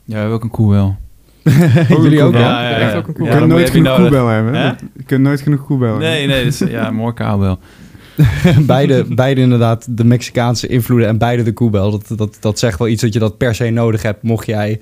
we 0.05 0.15
hebben 0.15 0.35
ook 0.35 0.43
een 0.43 0.51
koebel. 0.51 0.97
Jullie 2.03 2.23
ook? 2.23 2.33
Ja, 2.33 2.39
wel? 2.39 2.49
ja, 2.49 2.69
ja. 2.69 2.77
Echt 2.77 2.95
ook 2.95 3.19
een 3.19 3.25
Ja, 3.25 3.37
kunt 3.37 3.49
nooit 3.49 3.71
genoeg 3.71 3.97
koebel 3.97 4.27
hebben. 4.27 4.55
Hè? 4.55 4.67
Je 4.67 5.03
kunt 5.07 5.23
nooit 5.23 5.41
genoeg 5.41 5.67
koebel 5.67 5.89
hebben. 5.89 6.09
Nee, 6.09 6.27
nee, 6.27 6.45
is, 6.45 6.59
ja, 6.59 6.91
more 7.01 7.15
cowbell. 7.15 7.57
beide, 8.67 9.05
beide 9.15 9.41
inderdaad 9.41 9.97
de 9.97 10.05
Mexicaanse 10.05 10.67
invloeden 10.67 11.09
en 11.09 11.19
beide 11.19 11.43
de 11.43 11.53
koebel. 11.53 11.91
Dat, 11.91 12.19
dat, 12.19 12.37
dat 12.41 12.59
zegt 12.59 12.79
wel 12.79 12.89
iets 12.89 13.03
dat 13.03 13.13
je 13.13 13.19
dat 13.19 13.37
per 13.37 13.55
se 13.55 13.71
nodig 13.71 14.03
hebt, 14.03 14.23
mocht 14.23 14.47
jij 14.47 14.81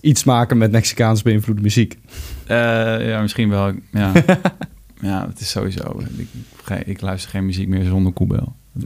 iets 0.00 0.24
maken 0.24 0.58
met 0.58 0.70
Mexicaans 0.70 1.22
beïnvloede 1.22 1.62
muziek. 1.62 1.98
Eh, 2.46 2.56
ja, 3.08 3.20
misschien 3.20 3.48
wel. 3.48 3.72
Ja. 3.92 4.12
ja, 5.00 5.26
het 5.28 5.40
is 5.40 5.50
sowieso. 5.50 6.02
Ik, 6.16 6.26
ik, 6.68 6.86
ik 6.86 7.00
luister 7.00 7.30
geen 7.30 7.46
muziek 7.46 7.68
meer 7.68 7.84
zonder 7.84 8.12
koebel. 8.12 8.54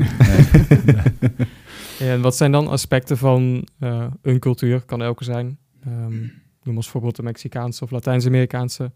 Nee. 1.99 2.11
En 2.11 2.21
wat 2.21 2.37
zijn 2.37 2.53
dan 2.53 2.69
aspecten 2.69 3.19
van 3.19 3.69
eh, 3.79 4.07
een 4.23 4.39
cultuur, 4.39 4.81
kan 4.81 5.03
elke 5.03 5.25
zijn, 5.25 5.59
ehm, 5.85 6.15
noem 6.63 6.77
als 6.77 6.89
voorbeeld 6.89 7.17
de 7.17 7.23
Mexicaanse 7.23 7.85
of 7.85 7.91
Latijns-Amerikaanse, 7.91 8.93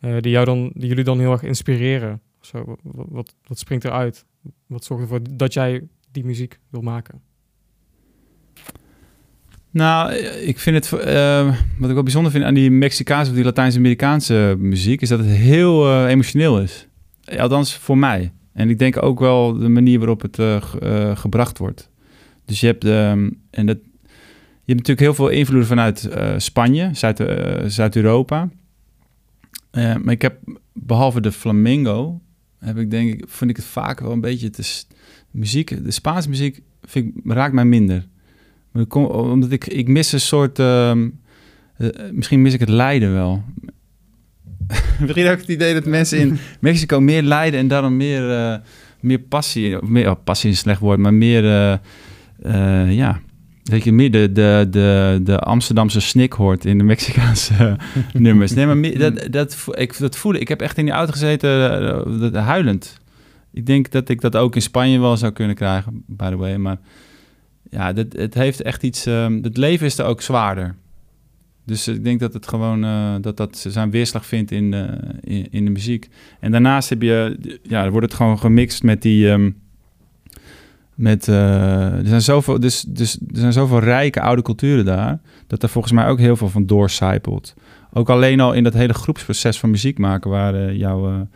eh, 0.00 0.16
die, 0.20 0.30
jou 0.30 0.44
dan, 0.44 0.70
die 0.74 0.88
jullie 0.88 1.04
dan 1.04 1.18
heel 1.18 1.32
erg 1.32 1.42
inspireren? 1.42 2.20
Zo, 2.40 2.64
wat, 2.82 3.06
wat, 3.08 3.34
wat 3.46 3.58
springt 3.58 3.84
eruit? 3.84 4.24
Wat 4.66 4.84
zorgt 4.84 5.02
ervoor 5.02 5.20
dat 5.30 5.52
jij 5.52 5.82
die 6.10 6.24
muziek 6.24 6.58
wil 6.70 6.80
maken? 6.82 7.20
Nou, 9.70 10.12
ik 10.44 10.58
vind 10.58 10.76
het... 10.84 11.00
eh, 11.00 11.46
wat 11.78 11.88
ik 11.88 11.94
wel 11.94 12.02
bijzonder 12.02 12.32
vind 12.32 12.44
aan 12.44 12.54
die 12.54 12.70
Mexicaanse 12.70 13.30
of 13.30 13.36
die 13.36 13.44
Latijns-Amerikaanse 13.44 14.54
muziek... 14.58 15.00
is 15.00 15.08
dat 15.08 15.18
het 15.18 15.28
heel 15.28 15.86
eh, 15.90 16.10
emotioneel 16.10 16.60
is. 16.60 16.88
Althans, 17.38 17.74
voor 17.76 17.98
mij. 17.98 18.32
En 18.52 18.70
ik 18.70 18.78
denk 18.78 19.02
ook 19.02 19.18
wel 19.20 19.58
de 19.58 19.68
manier 19.68 19.98
waarop 19.98 20.22
het 20.22 20.38
eh, 20.38 20.62
ge- 20.62 21.12
gebracht 21.14 21.58
wordt. 21.58 21.90
Dus 22.44 22.60
je 22.60 22.66
hebt, 22.66 22.84
ehm, 22.84 23.30
en 23.50 23.66
dat, 23.66 23.78
je 24.66 24.72
hebt 24.72 24.88
natuurlijk 24.88 25.00
heel 25.00 25.14
veel 25.14 25.28
invloeden 25.28 25.68
vanuit 25.68 26.08
Spanje, 26.36 26.90
Zuid, 26.92 27.22
Zuid-Europa. 27.72 28.48
Maar 29.72 30.10
ik 30.10 30.22
heb, 30.22 30.38
behalve 30.72 31.20
de 31.20 31.32
flamengo, 31.32 32.20
heb 32.64 32.78
ik 32.78 32.90
denk 32.90 33.12
ik, 33.12 33.24
vind 33.28 33.50
ik 33.50 33.56
het 33.56 33.64
vaak 33.64 34.00
wel 34.00 34.12
een 34.12 34.20
beetje 34.20 34.50
te, 34.50 34.82
muziek, 35.30 35.84
de 35.84 35.90
Spaanse 35.90 36.28
muziek 36.28 36.60
vind 36.82 37.06
ik, 37.16 37.32
raakt 37.32 37.54
mij 37.54 37.64
minder. 37.64 38.06
Maar 38.72 38.86
komt- 38.86 39.10
omdat 39.10 39.50
ik, 39.50 39.66
ik 39.66 39.88
mis 39.88 40.12
een 40.12 40.20
soort, 40.20 40.58
ehm, 40.58 41.08
eh, 41.76 41.88
misschien 42.12 42.42
mis 42.42 42.54
ik 42.54 42.60
het 42.60 42.68
lijden 42.68 43.12
wel. 43.12 43.42
Misschien 45.00 45.28
ook 45.28 45.38
het 45.38 45.48
idee 45.48 45.74
dat 45.74 45.84
mensen 45.84 46.18
in 46.18 46.38
Mexico 46.60 47.00
meer 47.00 47.22
lijden 47.22 47.60
en 47.60 47.68
daarom 47.68 47.96
meer, 47.96 48.30
eh, 48.30 48.56
meer 49.00 49.18
passie, 49.18 49.82
of 49.82 49.88
meer, 49.88 50.10
oh, 50.10 50.16
passie 50.24 50.50
is 50.50 50.56
een 50.56 50.62
slecht 50.62 50.80
woord, 50.80 50.98
maar 50.98 51.14
meer, 51.14 51.44
eh, 52.42 52.92
ja, 52.92 53.20
dat 53.70 53.84
je 53.84 53.92
meer 53.92 54.10
de, 54.10 54.32
de, 54.32 54.66
de, 54.70 55.20
de 55.22 55.38
Amsterdamse 55.38 56.00
snik 56.00 56.32
hoort 56.32 56.64
in 56.64 56.78
de 56.78 56.84
Mexicaanse 56.84 57.76
nummers. 58.12 58.52
Nee, 58.52 58.66
maar 58.66 58.98
dat, 58.98 59.32
dat, 59.32 59.66
ik, 59.70 59.98
dat 59.98 60.16
voelde 60.16 60.38
ik. 60.38 60.48
heb 60.48 60.60
echt 60.60 60.78
in 60.78 60.84
die 60.84 60.94
auto 60.94 61.12
gezeten, 61.12 61.50
eh, 62.34 62.46
huilend. 62.46 63.00
Ik 63.52 63.66
denk 63.66 63.90
dat 63.90 64.08
ik 64.08 64.20
dat 64.20 64.36
ook 64.36 64.54
in 64.54 64.62
Spanje 64.62 65.00
wel 65.00 65.16
zou 65.16 65.32
kunnen 65.32 65.56
krijgen, 65.56 66.02
by 66.06 66.30
the 66.30 66.36
way. 66.36 66.56
Maar 66.56 66.78
ja, 67.70 67.92
dat, 67.92 68.06
het 68.12 68.34
heeft 68.34 68.62
echt 68.62 68.82
iets. 68.82 69.06
ehm, 69.06 69.42
het 69.42 69.56
leven 69.56 69.86
is 69.86 69.98
er 69.98 70.04
ook 70.06 70.22
zwaarder. 70.22 70.74
Dus 71.66 71.88
ik 71.88 72.04
denk 72.04 72.20
dat 72.20 72.32
het 72.32 72.48
gewoon 72.48 72.84
eh, 72.84 73.14
dat 73.20 73.36
dat 73.36 73.64
zijn 73.68 73.90
weerslag 73.90 74.26
vindt 74.26 74.50
in 74.50 74.70
de, 74.70 74.98
in, 75.20 75.46
in 75.50 75.64
de 75.64 75.70
muziek. 75.70 76.08
En 76.40 76.50
daarnaast 76.50 76.88
heb 76.88 77.02
je, 77.02 77.38
ja, 77.62 77.90
wordt 77.90 78.06
het 78.06 78.14
gewoon 78.16 78.38
gemixt 78.38 78.82
met 78.82 79.02
die. 79.02 79.30
ehm, 79.30 79.50
met, 80.94 81.28
eh, 81.28 81.92
er, 81.92 82.06
zijn 82.06 82.22
zoveel, 82.22 82.60
dus, 82.60 82.84
dus, 82.88 83.14
er 83.14 83.38
zijn 83.38 83.52
zoveel 83.52 83.78
rijke 83.78 84.20
oude 84.20 84.42
culturen 84.42 84.84
daar, 84.84 85.18
dat 85.46 85.62
er 85.62 85.68
volgens 85.68 85.92
mij 85.92 86.06
ook 86.06 86.18
heel 86.18 86.36
veel 86.36 86.48
van 86.48 86.66
doorcijpelt. 86.66 87.54
Ook 87.92 88.10
alleen 88.10 88.40
al 88.40 88.52
in 88.52 88.64
dat 88.64 88.74
hele 88.74 88.94
groepsproces 88.94 89.58
van 89.58 89.70
muziek 89.70 89.98
maken, 89.98 90.30
waar 90.30 90.54
eh, 90.54 90.76
jouw 90.76 91.28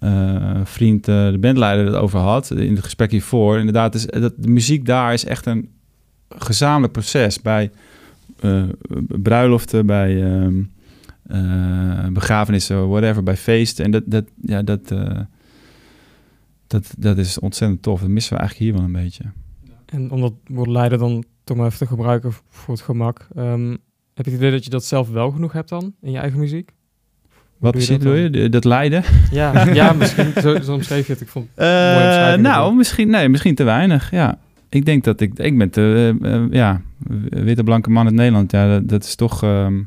eh, 0.00 0.60
vriend, 0.64 1.04
de 1.04 1.36
bandleider, 1.40 1.86
het 1.86 1.94
over 1.94 2.18
had, 2.18 2.50
in 2.50 2.74
het 2.74 2.84
gesprek 2.84 3.10
hiervoor. 3.10 3.58
Inderdaad, 3.58 3.94
is, 3.94 4.06
dat, 4.06 4.32
de 4.36 4.48
muziek 4.48 4.86
daar 4.86 5.12
is 5.12 5.24
echt 5.24 5.46
een 5.46 5.68
gezamenlijk 6.28 6.92
proces 6.92 7.40
bij 7.40 7.70
bruiloften, 9.22 9.86
bij 9.86 10.22
ehm, 10.22 10.62
eh, 11.26 12.06
begrafenissen, 12.12 12.88
whatever, 12.88 13.22
bij 13.22 13.36
feesten. 13.36 13.84
En 13.84 13.90
dat, 13.90 14.02
dat, 14.06 14.24
ja, 14.42 14.62
dat, 14.62 14.94
dat, 16.72 16.94
dat 16.98 17.18
is 17.18 17.38
ontzettend 17.38 17.82
tof. 17.82 18.00
Dat 18.00 18.08
missen 18.08 18.32
we 18.32 18.38
eigenlijk 18.40 18.70
hier 18.70 18.80
wel 18.80 18.88
een 18.94 19.04
beetje. 19.04 19.24
En 19.86 20.10
om 20.10 20.20
dat 20.20 20.32
woord 20.46 20.68
lijden 20.68 20.98
dan 20.98 21.24
toch 21.44 21.56
maar 21.56 21.66
even 21.66 21.78
te 21.78 21.86
gebruiken 21.86 22.32
voor 22.48 22.74
het 22.74 22.82
gemak. 22.82 23.26
ehm, 23.36 23.70
heb 24.14 24.24
je 24.24 24.30
het 24.30 24.40
idee 24.40 24.50
dat 24.50 24.64
je 24.64 24.70
dat 24.70 24.84
zelf 24.84 25.10
wel 25.10 25.30
genoeg 25.30 25.52
hebt 25.52 25.68
dan 25.68 25.94
in 26.02 26.10
je 26.12 26.18
eigen 26.18 26.38
muziek? 26.38 26.70
Wat 27.58 27.72
je 27.72 27.78
precies 27.78 27.88
dat 27.88 27.98
bedoel 27.98 28.14
je? 28.14 28.30
De- 28.30 28.48
Dat 28.48 28.64
lijden? 28.64 29.02
Ja, 29.30 29.64
ja 29.80 29.92
misschien 29.92 30.32
zo, 30.42 30.60
zo 30.60 30.72
omschreef 30.74 31.06
je 31.06 31.12
het. 31.12 31.22
Ik 31.22 31.28
vond 31.28 31.48
Mooie 31.56 31.94
omschrijving 31.94 32.42
nou, 32.42 32.74
misschien, 32.74 33.10
nee, 33.10 33.28
misschien 33.28 33.54
te 33.54 33.64
weinig, 33.64 34.10
ja. 34.10 34.38
Ik 34.68 34.84
denk 34.84 35.04
dat 35.04 35.20
ik... 35.20 35.38
Ik 35.38 35.58
ben 35.58 35.70
te, 35.70 36.14
eh, 36.22 36.34
eh, 36.34 36.42
ja, 36.50 36.80
witte 37.28 37.62
blanke 37.64 37.90
man 37.90 38.04
uit 38.06 38.14
Nederland. 38.14 38.50
Ja, 38.52 38.68
dat, 38.68 38.88
dat 38.88 39.04
is 39.04 39.14
toch... 39.14 39.42
ehm, 39.42 39.80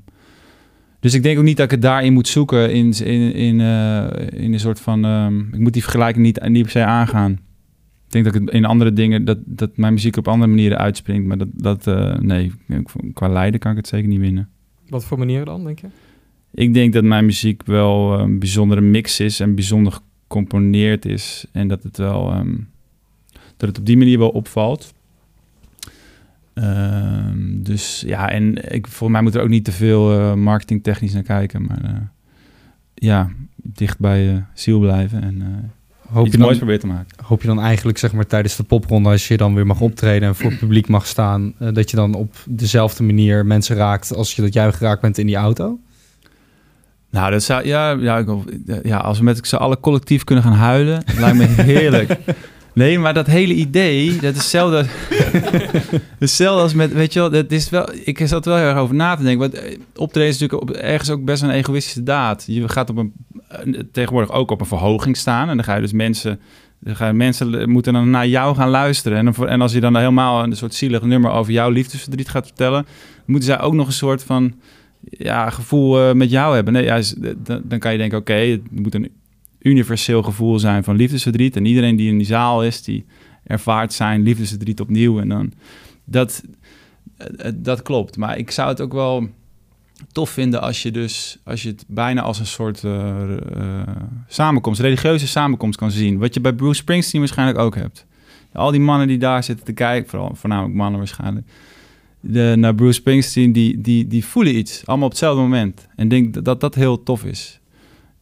dus 1.05 1.13
ik 1.13 1.23
denk 1.23 1.37
ook 1.37 1.43
niet 1.43 1.57
dat 1.57 1.65
ik 1.65 1.71
het 1.71 1.81
daarin 1.81 2.13
moet 2.13 2.27
zoeken 2.27 2.73
in, 2.73 2.91
in, 2.91 3.33
in, 3.33 3.61
eh, 3.61 4.43
in 4.43 4.53
een 4.53 4.59
soort 4.59 4.79
van... 4.79 5.05
ehm, 5.05 5.39
ik 5.39 5.59
moet 5.59 5.73
die 5.73 5.81
vergelijking 5.81 6.25
niet, 6.25 6.47
niet 6.47 6.61
per 6.61 6.71
se 6.71 6.83
aangaan. 6.83 7.31
Ik 7.31 8.11
denk 8.11 8.25
dat 8.25 8.35
ik 8.35 8.41
het 8.41 8.49
in 8.49 8.65
andere 8.65 8.93
dingen... 8.93 9.25
Dat, 9.25 9.37
dat 9.45 9.77
mijn 9.77 9.93
muziek 9.93 10.17
op 10.17 10.27
andere 10.27 10.49
manieren 10.49 10.77
uitspringt. 10.77 11.27
Maar 11.27 11.37
dat... 11.37 11.47
dat 11.53 11.87
eh, 11.87 12.17
nee, 12.17 12.51
qua 13.13 13.27
lijden 13.27 13.59
kan 13.59 13.71
ik 13.71 13.77
het 13.77 13.87
zeker 13.87 14.07
niet 14.07 14.19
winnen. 14.19 14.49
wat 14.87 15.05
voor 15.05 15.17
manier 15.17 15.45
dan, 15.45 15.63
denk 15.63 15.79
je? 15.79 15.87
Ik 16.51 16.73
denk 16.73 16.93
dat 16.93 17.03
mijn 17.03 17.25
muziek 17.25 17.63
wel 17.65 18.19
een 18.19 18.39
bijzondere 18.39 18.81
mix 18.81 19.19
is 19.19 19.39
en 19.39 19.55
bijzonder 19.55 19.93
gecomponeerd 19.93 21.05
is. 21.05 21.45
En 21.51 21.67
dat 21.67 21.83
het 21.83 21.97
wel 21.97 22.31
ehm, 22.31 22.55
dat 23.57 23.69
het 23.69 23.77
op 23.77 23.85
die 23.85 23.97
manier 23.97 24.19
wel 24.19 24.29
opvalt. 24.29 24.93
Ehm, 26.55 27.63
dus 27.63 28.03
ja, 28.05 28.29
en 28.29 28.73
ik, 28.73 28.87
volgens 28.87 29.09
mij 29.09 29.21
moet 29.21 29.35
er 29.35 29.41
ook 29.41 29.49
niet 29.49 29.65
te 29.65 29.71
veel 29.71 30.19
eh, 30.19 30.33
marketingtechnisch 30.33 31.13
naar 31.13 31.23
kijken. 31.23 31.65
Maar 31.65 31.83
eh, 31.83 31.91
ja, 32.93 33.29
dicht 33.55 33.99
bij 33.99 34.23
je 34.23 34.41
ziel 34.53 34.79
blijven 34.79 35.23
en 35.23 35.41
eh 35.41 35.69
Hoop 36.09 36.27
je, 36.27 36.37
moois 36.37 36.49
dan, 36.49 36.57
proberen 36.57 36.79
te 36.79 36.87
maken. 36.87 37.25
hoop 37.25 37.41
je 37.41 37.47
dan 37.47 37.59
eigenlijk 37.59 37.97
zeg 37.97 38.13
maar, 38.13 38.27
tijdens 38.27 38.55
de 38.55 38.63
popronde, 38.63 39.09
als 39.09 39.27
je 39.27 39.37
dan 39.37 39.55
weer 39.55 39.65
mag 39.65 39.81
optreden 39.81 40.27
en 40.27 40.35
voor 40.35 40.49
het 40.49 40.59
publiek 40.59 40.87
mag 40.87 41.07
staan, 41.07 41.53
dat 41.57 41.89
je 41.89 41.95
dan 41.95 42.13
op 42.13 42.35
dezelfde 42.45 43.03
manier 43.03 43.45
mensen 43.45 43.75
raakt 43.75 44.15
als 44.15 44.35
je 44.35 44.41
dat 44.41 44.53
jij 44.53 44.71
geraakt 44.71 45.01
bent 45.01 45.17
in 45.17 45.25
die 45.25 45.35
auto? 45.35 45.79
Nou, 47.09 47.31
dat 47.31 47.43
zou, 47.43 47.67
ja, 47.67 47.91
ja, 47.91 48.25
ja, 48.83 48.97
als 48.97 49.17
we 49.17 49.23
met 49.23 49.47
z'n 49.47 49.55
allen 49.55 49.79
collectief 49.79 50.23
kunnen 50.23 50.43
gaan 50.43 50.53
huilen, 50.53 51.03
lijkt 51.17 51.37
me 51.37 51.45
heerlijk. 51.45 52.17
Nee, 52.75 52.99
maar 52.99 53.13
dat 53.13 53.27
hele 53.27 53.53
idee, 53.53 54.11
dat 54.11 54.31
is 54.31 54.37
hetzelfde, 54.37 54.85
hetzelfde 56.19 56.61
als 56.61 56.73
met, 56.73 56.93
weet 56.93 57.13
je 57.13 57.19
wel, 57.19 57.29
dat 57.29 57.51
is 57.51 57.69
wel, 57.69 57.89
ik 58.03 58.27
zat 58.27 58.45
er 58.45 58.51
wel 58.51 58.59
heel 58.59 58.69
erg 58.69 58.77
over 58.77 58.95
na 58.95 59.15
te 59.15 59.23
denken. 59.23 59.39
Want 59.39 59.53
eh, 59.53 59.77
optreden 59.95 60.29
is 60.29 60.39
natuurlijk 60.39 60.69
op, 60.69 60.75
ergens 60.75 61.09
ook 61.09 61.25
best 61.25 61.43
een 61.43 61.49
egoïstische 61.49 62.03
daad. 62.03 62.43
Je 62.47 62.69
gaat 62.69 62.89
op 62.89 62.97
een, 62.97 63.13
eh, 63.47 63.79
tegenwoordig 63.91 64.31
ook 64.31 64.51
op 64.51 64.59
een 64.59 64.65
verhoging 64.65 65.17
staan 65.17 65.49
en 65.49 65.55
dan 65.55 65.65
ga 65.65 65.75
je 65.75 65.81
dus 65.81 65.91
mensen, 65.91 66.39
dan 66.79 66.95
gaan 66.95 67.17
mensen 67.17 67.69
moeten 67.69 67.93
dan 67.93 68.09
naar 68.09 68.27
jou 68.27 68.55
gaan 68.55 68.69
luisteren. 68.69 69.17
En, 69.17 69.25
dan, 69.25 69.47
en 69.47 69.61
als 69.61 69.73
je 69.73 69.79
dan 69.79 69.95
helemaal 69.95 70.43
een 70.43 70.55
soort 70.55 70.73
zielig 70.73 71.01
nummer 71.01 71.31
over 71.31 71.53
jouw 71.53 71.69
liefdesverdriet 71.69 72.29
gaat 72.29 72.45
vertellen, 72.45 72.85
moeten 73.25 73.49
zij 73.49 73.59
ook 73.59 73.73
nog 73.73 73.87
een 73.87 73.93
soort 73.93 74.23
van 74.23 74.53
ja, 75.09 75.49
gevoel 75.49 75.99
eh, 75.99 76.13
met 76.13 76.29
jou 76.29 76.55
hebben. 76.55 76.73
Nee, 76.73 76.83
ja, 76.83 77.01
dan, 77.37 77.61
dan 77.63 77.79
kan 77.79 77.91
je 77.91 77.97
denken, 77.97 78.17
oké, 78.17 78.33
het 78.33 78.61
moet 78.71 78.95
een 78.95 79.11
universeel 79.65 80.23
gevoel 80.23 80.59
zijn 80.59 80.83
van 80.83 80.95
liefdesverdriet. 80.95 81.55
En 81.55 81.65
iedereen 81.65 81.95
die 81.95 82.09
in 82.09 82.17
die 82.17 82.27
zaal 82.27 82.63
is, 82.63 82.83
die 82.83 83.05
ervaart 83.43 83.93
zijn 83.93 84.21
liefdesverdriet 84.21 84.79
opnieuw. 84.79 85.19
En 85.19 85.29
dan, 85.29 85.51
dat, 86.03 86.43
eh, 87.17 87.47
eh, 87.47 87.53
dat 87.55 87.81
klopt. 87.81 88.17
Maar 88.17 88.37
ik 88.37 88.51
zou 88.51 88.69
het 88.69 88.81
ook 88.81 88.93
wel 88.93 89.29
tof 90.11 90.29
vinden 90.29 90.61
als 90.61 90.83
je 90.83 90.91
dus, 90.91 91.39
als 91.43 91.63
je 91.63 91.69
het 91.69 91.83
bijna 91.87 92.21
als 92.21 92.39
een 92.39 92.45
soort 92.45 92.83
eh, 92.83 93.23
samenkomst, 94.27 94.81
religieuze 94.81 95.27
samenkomst 95.27 95.77
kan 95.77 95.91
zien. 95.91 96.17
Wat 96.17 96.33
je 96.33 96.41
bij 96.41 96.53
Bruce 96.53 96.79
Springsteen 96.79 97.19
waarschijnlijk 97.19 97.59
ook 97.59 97.75
hebt. 97.75 98.05
Al 98.53 98.71
die 98.71 98.79
mannen 98.79 99.07
die 99.07 99.17
daar 99.17 99.43
zitten 99.43 99.65
te 99.65 99.73
kijken, 99.73 100.09
vooral 100.09 100.35
voornamelijk 100.35 100.75
mannen 100.75 100.97
waarschijnlijk, 100.97 101.47
de, 102.19 102.53
naar 102.57 102.75
Bruce 102.75 102.93
Springsteen, 102.93 103.51
die, 103.51 103.81
die, 103.81 104.07
die 104.07 104.25
voelen 104.25 104.55
iets, 104.55 104.81
allemaal 104.85 105.05
op 105.05 105.11
hetzelfde 105.11 105.41
moment. 105.41 105.87
En 105.95 106.07
denk 106.07 106.43
dat 106.43 106.61
dat 106.61 106.75
heel 106.75 107.03
tof 107.03 107.23
is. 107.23 107.59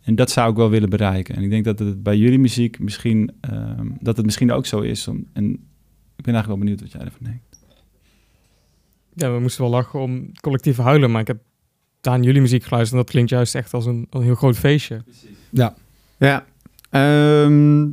En 0.03 0.15
dat 0.15 0.31
zou 0.31 0.50
ik 0.51 0.55
wel 0.55 0.69
willen 0.69 0.89
bereiken. 0.89 1.36
En 1.36 1.43
ik 1.43 1.50
denk 1.50 1.63
dat 1.65 1.79
het 1.79 2.03
bij 2.03 2.17
jullie 2.17 2.39
muziek 2.39 2.79
misschien, 2.79 3.31
ehm, 3.41 3.88
dat 4.00 4.17
het 4.17 4.25
misschien 4.25 4.51
ook 4.51 4.65
zo 4.65 4.79
is. 4.79 5.07
Om, 5.07 5.25
en 5.33 5.51
ik 6.15 6.24
ben 6.24 6.33
eigenlijk 6.33 6.48
wel 6.48 6.57
benieuwd 6.57 6.81
wat 6.81 6.91
jij 6.91 7.01
ervan 7.01 7.19
denkt. 7.24 7.65
Ja, 9.13 9.33
we 9.33 9.39
moesten 9.39 9.62
wel 9.62 9.72
lachen 9.72 10.00
om 10.00 10.31
collectief 10.41 10.77
huilen, 10.77 11.12
maar 11.12 11.22
ik 11.22 11.27
heb 11.27 11.41
daar 12.01 12.13
aan 12.13 12.24
jullie 12.24 12.41
muziek 12.41 12.63
geluisterd 12.63 12.98
en 12.98 13.03
dat 13.03 13.10
klinkt 13.12 13.29
juist 13.29 13.55
echt 13.55 13.74
als 13.74 13.86
een, 13.86 14.07
een 14.10 14.22
heel 14.22 14.36
groot 14.36 14.57
feestje. 14.57 15.03
Ja. 15.50 15.75
ehm, 16.89 17.89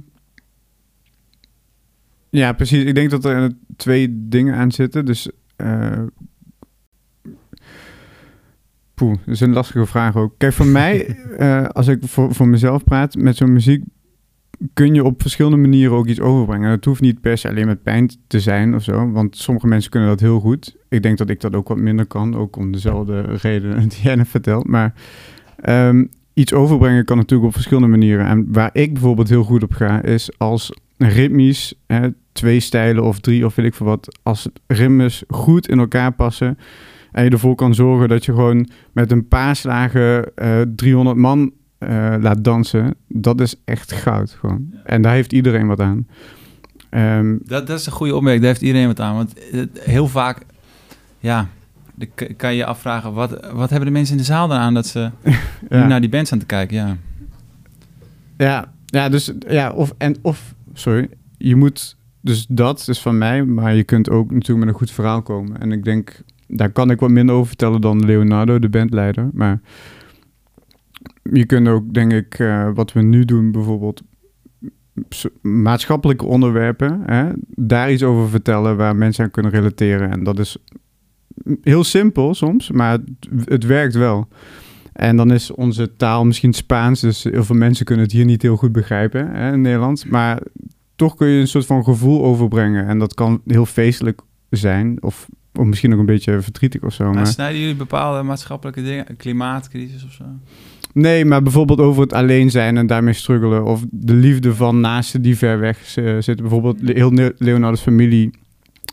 ja, 2.30 2.52
precies. 2.52 2.84
Ik 2.84 2.94
denk 2.94 3.10
dat 3.10 3.24
er 3.24 3.52
twee 3.76 4.28
dingen 4.28 4.54
aan 4.54 4.72
zitten. 4.72 5.04
Dus. 5.04 5.30
eh 5.56 6.02
poeh, 9.00 9.16
dat 9.24 9.34
is 9.34 9.40
een 9.40 9.52
lastige 9.52 9.86
vraag 9.86 10.16
ook. 10.16 10.34
Kijk, 10.38 10.52
voor 10.52 10.66
mij, 10.66 11.06
eh, 11.38 11.64
als 11.64 11.88
ik 11.88 11.98
voor, 12.02 12.34
voor 12.34 12.48
mezelf 12.48 12.84
praat 12.84 13.14
met 13.14 13.36
zo'n 13.36 13.52
muziek, 13.52 13.84
kun 14.72 14.94
je 14.94 15.04
op 15.04 15.20
verschillende 15.20 15.56
manieren 15.56 15.96
ook 15.96 16.06
iets 16.06 16.20
overbrengen. 16.20 16.66
En 16.66 16.70
het 16.70 16.84
hoeft 16.84 17.00
niet 17.00 17.20
per 17.20 17.38
se 17.38 17.48
alleen 17.48 17.66
met 17.66 17.82
pijn 17.82 18.10
te 18.26 18.40
zijn 18.40 18.74
of 18.74 18.82
zo, 18.82 19.10
want 19.10 19.36
sommige 19.36 19.66
mensen 19.66 19.90
kunnen 19.90 20.08
dat 20.08 20.20
heel 20.20 20.40
goed. 20.40 20.76
Ik 20.88 21.02
denk 21.02 21.18
dat 21.18 21.30
ik 21.30 21.40
dat 21.40 21.54
ook 21.54 21.68
wat 21.68 21.76
minder 21.76 22.06
kan, 22.06 22.36
ook 22.36 22.56
om 22.56 22.72
dezelfde 22.72 23.20
redenen 23.20 23.88
die 23.88 24.02
jij 24.02 24.14
net 24.14 24.28
vertelt. 24.28 24.66
Maar 24.66 24.94
ehm, 25.56 26.04
iets 26.34 26.52
overbrengen 26.52 27.04
kan 27.04 27.16
natuurlijk 27.16 27.48
op 27.48 27.54
verschillende 27.54 27.88
manieren. 27.88 28.26
En 28.26 28.52
waar 28.52 28.70
ik 28.72 28.92
bijvoorbeeld 28.92 29.28
heel 29.28 29.44
goed 29.44 29.62
op 29.62 29.72
ga, 29.72 30.02
is 30.02 30.38
als 30.38 30.72
ritmisch, 30.96 31.74
hè, 31.86 32.08
twee 32.32 32.60
stijlen 32.60 33.04
of 33.04 33.18
drie 33.18 33.44
of 33.44 33.54
weet 33.54 33.66
ik 33.66 33.74
veel 33.74 33.86
wat, 33.86 34.18
als 34.22 34.48
ritmes 34.66 35.22
goed 35.28 35.68
in 35.68 35.78
elkaar 35.78 36.12
passen 36.12 36.58
en 37.12 37.24
je 37.24 37.30
ervoor 37.30 37.54
kan 37.54 37.74
zorgen 37.74 38.08
dat 38.08 38.24
je 38.24 38.32
gewoon 38.32 38.68
met 38.92 39.12
een 39.12 39.28
paar 39.28 39.56
slagen 39.56 40.36
eh 40.36 40.60
300 40.76 41.16
man 41.16 41.52
eh, 41.78 42.14
laat 42.20 42.44
dansen, 42.44 42.94
dat 43.08 43.40
is 43.40 43.54
echt 43.64 43.92
goud 43.92 44.30
gewoon. 44.30 44.74
En 44.84 45.02
daar 45.02 45.12
heeft 45.12 45.32
iedereen 45.32 45.66
wat 45.66 45.80
aan. 45.80 46.06
Ehm, 46.90 47.36
Dat, 47.42 47.66
dat 47.66 47.78
is 47.78 47.86
een 47.86 47.92
goede 47.92 48.14
opmerking, 48.14 48.42
daar 48.44 48.52
heeft 48.52 48.64
iedereen 48.64 48.86
wat 48.86 49.00
aan. 49.00 49.14
Want 49.14 49.50
eh, 49.50 49.62
heel 49.80 50.08
vaak, 50.08 50.38
ja, 51.18 51.48
kan 52.36 52.50
je 52.50 52.56
je 52.56 52.64
afvragen, 52.64 53.12
wat, 53.12 53.30
wat 53.52 53.70
hebben 53.70 53.88
de 53.88 53.94
mensen 53.94 54.14
in 54.14 54.20
de 54.20 54.26
zaal 54.26 54.48
dan 54.48 54.58
aan 54.58 54.74
dat 54.74 54.86
ze 54.86 55.10
ja. 55.68 55.86
naar 55.86 56.00
die 56.00 56.10
band 56.10 56.26
staan 56.26 56.38
te 56.38 56.46
kijken? 56.46 56.76
Ja. 56.76 56.96
Ja, 58.36 58.72
Ja, 58.86 59.08
dus 59.08 59.32
ja, 59.48 59.70
of 59.70 59.94
en 59.98 60.16
of 60.22 60.54
sorry, 60.72 61.08
je 61.38 61.56
moet 61.56 61.96
dus 62.20 62.46
dat 62.48 62.88
is 62.88 63.00
van 63.00 63.18
mij, 63.18 63.44
maar 63.44 63.74
je 63.74 63.84
kunt 63.84 64.10
ook 64.10 64.30
natuurlijk 64.30 64.58
met 64.58 64.68
een 64.68 64.80
goed 64.80 64.90
verhaal 64.90 65.22
komen. 65.22 65.60
En 65.60 65.72
ik 65.72 65.84
denk, 65.84 66.22
daar 66.50 66.70
kan 66.70 66.90
ik 66.90 67.00
wat 67.00 67.10
minder 67.10 67.34
over 67.34 67.46
vertellen 67.46 67.80
dan 67.80 68.04
Leonardo, 68.04 68.58
de 68.58 68.68
bandleider. 68.68 69.30
Maar 69.32 69.60
je 71.22 71.46
kunt 71.46 71.68
ook, 71.68 71.94
denk 71.94 72.12
ik, 72.12 72.38
eh, 72.38 72.70
wat 72.74 72.92
we 72.92 73.02
nu 73.02 73.24
doen, 73.24 73.52
bijvoorbeeld 73.52 74.02
maatschappelijke 75.40 76.24
onderwerpen, 76.24 77.02
hè, 77.06 77.30
daar 77.48 77.92
iets 77.92 78.02
over 78.02 78.28
vertellen 78.28 78.76
waar 78.76 78.96
mensen 78.96 79.24
aan 79.24 79.30
kunnen 79.30 79.52
relateren. 79.52 80.10
En 80.10 80.24
dat 80.24 80.38
is 80.38 80.56
heel 81.62 81.84
simpel 81.84 82.34
soms, 82.34 82.70
maar 82.70 82.92
het, 82.92 83.02
het 83.44 83.64
werkt 83.64 83.94
wel. 83.94 84.28
En 84.92 85.16
dan 85.16 85.32
is 85.32 85.50
onze 85.50 85.96
taal 85.96 86.24
misschien 86.24 86.52
Spaans, 86.52 87.00
dus 87.00 87.24
heel 87.24 87.44
veel 87.44 87.56
mensen 87.56 87.84
kunnen 87.84 88.04
het 88.04 88.14
hier 88.14 88.24
niet 88.24 88.42
heel 88.42 88.56
goed 88.56 88.72
begrijpen 88.72 89.30
hè, 89.30 89.52
in 89.52 89.60
Nederland. 89.60 90.10
Maar 90.10 90.42
toch 90.96 91.14
kun 91.14 91.28
je 91.28 91.40
een 91.40 91.48
soort 91.48 91.66
van 91.66 91.84
gevoel 91.84 92.24
overbrengen. 92.24 92.86
En 92.86 92.98
dat 92.98 93.14
kan 93.14 93.40
heel 93.46 93.66
feestelijk 93.66 94.20
zijn, 94.50 95.02
of, 95.02 95.28
of 95.54 95.64
misschien 95.66 95.92
ook 95.92 95.98
een 95.98 96.06
beetje 96.06 96.40
verdrietig 96.40 96.82
of 96.82 96.92
zo. 96.92 97.04
Maar 97.04 97.14
Maar, 97.14 97.26
snijden 97.26 97.60
jullie 97.60 97.74
bepaalde 97.74 98.22
maatschappelijke 98.22 98.82
dingen, 98.82 99.04
een 99.08 99.16
klimaatcrisis 99.16 100.04
of 100.04 100.12
zo? 100.12 100.24
nee, 100.94 101.24
maar 101.24 101.42
bijvoorbeeld 101.42 101.80
over 101.80 102.02
het 102.02 102.12
alleen 102.12 102.50
zijn 102.50 102.76
en 102.76 102.86
daarmee 102.86 103.12
struggelen. 103.12 103.64
Of 103.64 103.84
de 103.90 104.14
liefde 104.14 104.54
van 104.54 104.80
naasten 104.80 105.22
die 105.22 105.36
ver 105.36 105.58
weg 105.58 105.78
z- 105.84 105.94
zitten. 105.94 106.36
Bijvoorbeeld 106.36 106.76
heel 106.84 107.32
Leonardo's 107.36 107.80
familie, 107.80 108.30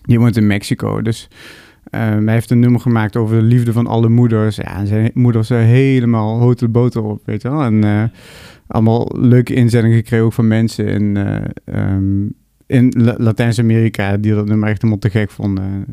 die 0.03 0.19
woont 0.19 0.37
in 0.37 0.47
Mexico. 0.47 1.01
Dus 1.01 1.27
eh, 1.83 1.99
hij 2.01 2.33
heeft 2.33 2.51
een 2.51 2.59
nummer 2.59 2.79
gemaakt 2.81 3.15
over 3.15 3.35
de 3.35 3.43
liefde 3.45 3.73
van 3.73 3.87
alle 3.87 4.09
moeders. 4.09 4.55
Ja, 4.55 4.77
en 4.77 4.87
zijn 4.87 5.11
moeders 5.13 5.47
zijn 5.47 5.65
helemaal 5.67 6.39
houten 6.39 6.65
de 6.65 6.71
boter 6.71 7.03
op, 7.03 7.21
weet 7.25 7.41
je 7.41 7.49
wel. 7.49 7.61
En 7.63 7.83
eh, 7.83 8.03
allemaal 8.67 9.09
leuke 9.19 9.53
inzendingen 9.53 9.97
gekregen 9.97 10.25
ook 10.25 10.33
van 10.33 10.47
mensen 10.47 10.87
in, 10.87 11.17
eh, 11.17 11.35
ehm, 11.65 12.25
in 12.67 12.93
La- 12.97 13.15
Latijns-Amerika... 13.17 14.17
die 14.17 14.33
dat 14.33 14.45
nummer 14.47 14.69
echt 14.69 14.81
helemaal 14.81 15.01
te 15.01 15.09
gek 15.09 15.31
vonden. 15.31 15.85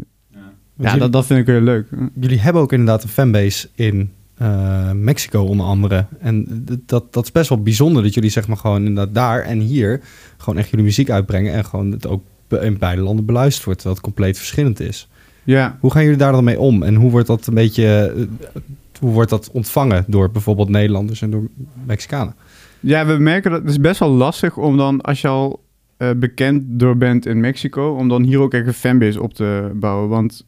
Ja, 0.76 0.84
jullie, 0.84 0.98
dat, 0.98 1.12
dat 1.12 1.26
vind 1.26 1.40
ik 1.40 1.46
heel 1.46 1.60
leuk. 1.60 1.88
jullie 2.20 2.40
hebben 2.40 2.62
ook 2.62 2.72
inderdaad 2.72 3.02
een 3.02 3.08
fanbase 3.08 3.68
in 3.74 4.10
eh, 4.34 4.92
Mexico 4.92 5.44
onder 5.44 5.66
andere. 5.66 6.06
En 6.20 6.64
dat, 6.86 7.12
dat 7.12 7.24
is 7.24 7.32
best 7.32 7.48
wel 7.48 7.62
bijzonder 7.62 8.02
dat 8.02 8.14
jullie 8.14 8.30
zeg 8.30 8.48
maar 8.48 8.56
gewoon 8.56 8.84
inderdaad 8.84 9.14
daar 9.14 9.42
en 9.42 9.58
hier... 9.58 10.00
gewoon 10.36 10.58
echt 10.58 10.70
jullie 10.70 10.84
muziek 10.84 11.10
uitbrengen... 11.10 11.52
en 11.52 11.64
gewoon 11.64 11.90
het 11.90 12.06
ook 12.06 12.22
in 12.48 12.78
beide 12.78 13.02
landen 13.02 13.24
beluisterd 13.24 13.64
wordt... 13.64 13.82
het 13.82 14.00
compleet 14.00 14.36
verschillend 14.36 14.80
is. 14.80 15.08
Ja, 15.44 15.78
Hoe 15.80 15.90
gaan 15.90 16.02
jullie 16.02 16.18
daar 16.18 16.32
dan 16.32 16.44
mee 16.44 16.58
om? 16.58 16.82
En 16.82 16.94
hoe 16.94 17.10
wordt 17.10 17.26
dat 17.26 17.46
een 17.46 17.54
beetje... 17.54 18.14
eh, 18.16 18.60
hoe 19.00 19.12
wordt 19.12 19.30
dat 19.30 19.50
ontvangen 19.52 20.04
door 20.06 20.30
bijvoorbeeld 20.30 20.68
Nederlanders 20.68 21.22
en 21.22 21.30
door 21.30 21.48
Mexicanen? 21.84 22.34
Ja, 22.80 23.06
we 23.06 23.18
merken 23.18 23.50
dat 23.50 23.60
het 23.60 23.70
is 23.70 23.80
best 23.80 24.00
wel 24.00 24.10
lastig 24.10 24.56
om 24.56 24.76
dan, 24.76 25.00
als 25.00 25.20
je 25.20 25.28
al 25.28 25.62
eh, 25.96 26.10
bekend 26.16 26.62
door 26.66 26.96
bent 26.96 27.26
in 27.26 27.40
Mexico, 27.40 27.94
om 27.94 28.08
dan 28.08 28.22
hier 28.22 28.38
ook 28.38 28.54
echt 28.54 28.66
een 28.66 28.72
fanbase 28.72 29.22
op 29.22 29.34
te 29.34 29.70
bouwen. 29.74 30.08
Want 30.08 30.44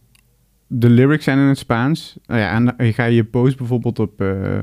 de 0.66 0.90
lyrics 0.90 1.24
zijn 1.24 1.38
in 1.38 1.44
het 1.44 1.58
Spaans. 1.58 2.18
Nou 2.26 2.40
ja, 2.40 2.74
en 2.76 2.92
ga 2.92 3.04
je 3.04 3.14
je 3.14 3.24
post 3.24 3.56
bijvoorbeeld 3.56 3.98
op 3.98 4.20
eh, 4.20 4.58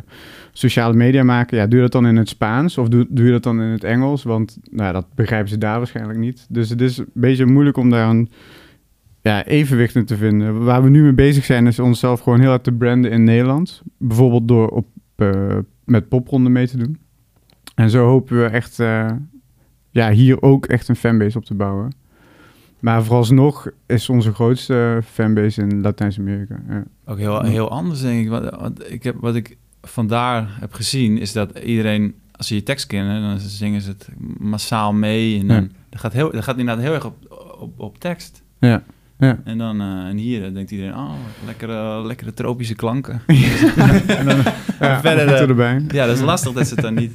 sociale 0.51 0.93
media 0.93 1.23
maken. 1.23 1.57
Ja, 1.57 1.67
doe 1.67 1.79
dat 1.79 1.91
dan 1.91 2.07
in 2.07 2.15
het 2.15 2.29
Spaans 2.29 2.77
of 2.77 2.87
doe, 2.87 3.07
je 3.13 3.31
dat 3.31 3.43
dan 3.43 3.61
in 3.61 3.69
het 3.69 3.83
Engels? 3.83 4.23
Want 4.23 4.57
nou, 4.71 4.93
dat 4.93 5.05
begrijpen 5.15 5.49
ze 5.49 5.57
daar 5.57 5.77
waarschijnlijk 5.77 6.19
niet. 6.19 6.45
Dus 6.49 6.69
het 6.69 6.81
is 6.81 6.97
een 6.97 7.09
beetje 7.13 7.45
moeilijk 7.45 7.77
om 7.77 7.89
daar 7.89 8.09
een 8.09 8.29
ja, 9.21 9.45
evenwicht 9.45 9.95
in 9.95 10.05
te 10.05 10.17
vinden. 10.17 10.63
Waar 10.63 10.83
we 10.83 10.89
nu 10.89 11.01
mee 11.01 11.13
bezig 11.13 11.45
zijn, 11.45 11.67
is 11.67 11.79
onszelf 11.79 12.19
gewoon 12.19 12.39
heel 12.39 12.49
hard 12.49 12.63
te 12.63 12.71
branden 12.71 13.11
in 13.11 13.23
Nederland. 13.23 13.81
Bijvoorbeeld 13.97 14.47
door 14.47 14.67
op, 14.67 14.87
eh, 15.15 15.57
met 15.85 16.07
popronden 16.07 16.51
mee 16.51 16.67
te 16.67 16.77
doen. 16.77 16.97
En 17.75 17.89
zo 17.89 18.05
hopen 18.05 18.41
we 18.41 18.45
echt 18.45 18.79
eh, 18.79 19.09
ja, 19.89 20.11
hier 20.11 20.41
ook 20.41 20.65
echt 20.65 20.87
een 20.87 20.95
fanbase 20.95 21.37
op 21.37 21.45
te 21.45 21.53
bouwen. 21.53 21.91
Maar 22.83 23.03
vooralsnog 23.03 23.67
is 23.85 24.09
onze 24.09 24.33
grootste 24.33 25.01
fanbase 25.11 25.61
in 25.61 25.81
Latijns-Amerika. 25.81 26.55
Ja. 26.69 26.83
Ook 27.05 27.17
heel, 27.17 27.41
heel 27.41 27.69
anders, 27.69 28.01
denk 28.01 28.23
ik. 28.23 28.29
Wat, 28.29 28.55
wat, 28.59 28.83
ik 28.91 29.03
heb, 29.03 29.15
wat 29.19 29.35
ik 29.35 29.57
vandaar 29.81 30.47
heb 30.59 30.73
gezien, 30.73 31.17
is 31.17 31.31
dat 31.31 31.57
iedereen, 31.59 32.15
als 32.31 32.47
ze 32.47 32.55
je 32.55 32.63
tekst 32.63 32.87
kennen, 32.87 33.21
dan 33.21 33.39
zingen 33.39 33.81
ze 33.81 33.89
het 33.89 34.07
massaal 34.37 34.93
mee. 34.93 35.39
En 35.39 35.47
dan, 35.47 35.61
Ja. 35.61 35.67
dat, 35.89 35.99
gaat 35.99 36.13
heel, 36.13 36.31
dat 36.31 36.43
gaat 36.43 36.57
inderdaad 36.57 36.83
heel 36.83 36.93
erg 36.93 37.05
op, 37.05 37.15
op, 37.59 37.79
op 37.79 37.97
tekst. 37.99 38.43
Ja. 38.59 38.83
Ja. 39.17 39.39
En 39.43 39.57
dan 39.57 39.81
eh, 39.81 39.87
en 39.87 40.17
hier 40.17 40.45
eh, 40.45 40.53
denkt 40.53 40.71
iedereen, 40.71 40.95
oh, 40.95 41.13
lekkere, 41.45 42.05
lekkere 42.05 42.33
tropische 42.33 42.75
klanken. 42.75 43.21
en 44.07 44.25
dan, 44.25 44.37
Ja, 44.79 45.01
verder, 45.01 45.27
eh, 45.33 45.41
erbij. 45.41 45.81
ja, 45.87 46.05
dat 46.05 46.15
is 46.15 46.21
lastig 46.23 46.51
dat 46.53 46.67
ze 46.67 46.73
het 46.73 46.83
dan 46.83 46.93
niet... 46.93 47.13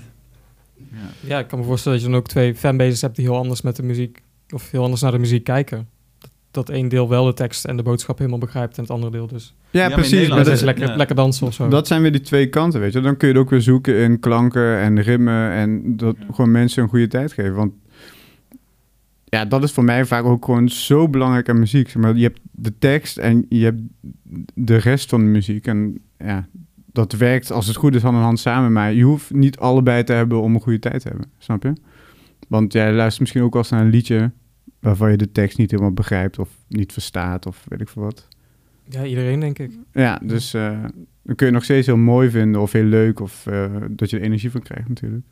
Ja. 0.76 0.98
Ja, 1.28 1.38
ik 1.38 1.48
kan 1.48 1.58
me 1.58 1.64
voorstellen 1.64 1.98
dat 1.98 2.06
je 2.06 2.12
dan 2.12 2.20
ook 2.22 2.28
twee 2.28 2.54
fanbases 2.54 3.00
hebt 3.00 3.16
die 3.16 3.24
heel 3.24 3.36
anders 3.36 3.62
met 3.62 3.76
de 3.76 3.82
muziek, 3.82 4.22
of 4.54 4.70
heel 4.70 4.82
anders 4.82 5.02
naar 5.02 5.12
de 5.12 5.18
muziek 5.18 5.44
kijken. 5.44 5.88
Dat, 6.18 6.30
dat 6.50 6.68
één 6.68 6.88
deel 6.88 7.08
wel 7.08 7.24
de 7.24 7.34
tekst 7.34 7.64
en 7.64 7.76
de 7.76 7.82
boodschap 7.82 8.18
helemaal 8.18 8.38
begrijpt 8.38 8.76
en 8.76 8.82
het 8.82 8.92
andere 8.92 9.12
deel 9.12 9.26
dus. 9.26 9.54
Ja, 9.70 9.88
precies. 9.88 10.28
Maar 10.28 10.44
dat 10.44 10.46
is 10.46 10.60
lekker, 10.60 10.88
ja. 10.88 10.96
lekker 10.96 11.16
dansen 11.16 11.46
of 11.46 11.54
zo. 11.54 11.68
dat 11.68 11.86
zijn 11.86 12.02
weer 12.02 12.12
die 12.12 12.20
twee 12.20 12.48
kanten, 12.48 12.80
weet 12.80 12.92
je. 12.92 13.00
Dan 13.00 13.16
kun 13.16 13.28
je 13.28 13.34
het 13.34 13.42
ook 13.42 13.50
weer 13.50 13.60
zoeken 13.60 13.96
in 13.96 14.20
klanken 14.20 14.78
en 14.78 15.00
rimmen 15.00 15.50
en 15.50 15.96
dat 15.96 16.16
Ja. 16.18 16.26
gewoon 16.34 16.50
mensen 16.50 16.82
een 16.82 16.88
goede 16.88 17.08
tijd 17.08 17.32
geven. 17.32 17.54
Want 17.54 17.72
ja, 19.24 19.44
dat 19.44 19.62
is 19.62 19.72
voor 19.72 19.84
mij 19.84 20.04
vaak 20.04 20.24
ook 20.24 20.44
gewoon 20.44 20.68
zo 20.68 21.08
belangrijk 21.08 21.48
aan 21.48 21.58
muziek. 21.58 21.94
Maar 21.94 22.16
je 22.16 22.22
hebt 22.22 22.40
de 22.50 22.78
tekst 22.78 23.16
en 23.18 23.46
je 23.48 23.64
hebt 23.64 23.80
de 24.54 24.76
rest 24.76 25.08
van 25.08 25.20
de 25.20 25.26
muziek. 25.30 25.66
En 25.66 25.98
ja, 26.18 26.46
dat 26.92 27.12
werkt 27.12 27.50
als 27.50 27.66
het 27.66 27.76
goed 27.76 27.94
is 27.94 28.02
hand 28.02 28.16
in 28.16 28.22
hand 28.22 28.38
samen. 28.38 28.72
Maar 28.72 28.92
je 28.92 29.02
hoeft 29.02 29.32
niet 29.34 29.58
allebei 29.58 30.04
te 30.04 30.12
hebben 30.12 30.40
om 30.40 30.54
een 30.54 30.60
goede 30.60 30.78
tijd 30.78 31.02
te 31.02 31.08
hebben. 31.08 31.26
Snap 31.38 31.62
je? 31.62 31.72
Want 32.48 32.72
jij 32.72 32.92
luistert 32.92 33.20
misschien 33.20 33.42
ook 33.42 33.52
wel 33.52 33.62
eens 33.62 33.70
naar 33.70 33.80
een 33.80 33.90
liedje 33.90 34.30
waarvan 34.80 35.10
je 35.10 35.16
de 35.16 35.32
tekst 35.32 35.58
niet 35.58 35.70
helemaal 35.70 35.92
begrijpt 35.92 36.38
of 36.38 36.48
niet 36.68 36.92
verstaat 36.92 37.46
of 37.46 37.64
weet 37.68 37.80
ik 37.80 37.88
veel 37.88 38.02
wat. 38.02 38.28
Ja, 38.88 39.04
iedereen 39.04 39.40
denk 39.40 39.58
ik. 39.58 39.72
Ja, 39.92 40.20
dus 40.22 40.54
eh, 40.54 40.82
dan 41.22 41.34
kun 41.34 41.46
je 41.46 41.52
nog 41.52 41.64
steeds 41.64 41.86
heel 41.86 41.96
mooi 41.96 42.30
vinden 42.30 42.60
of 42.60 42.72
heel 42.72 42.84
leuk 42.84 43.20
of 43.20 43.46
eh, 43.46 43.64
dat 43.90 44.10
je 44.10 44.16
er 44.16 44.22
energie 44.22 44.50
van 44.50 44.62
krijgt 44.62 44.88
natuurlijk. 44.88 45.24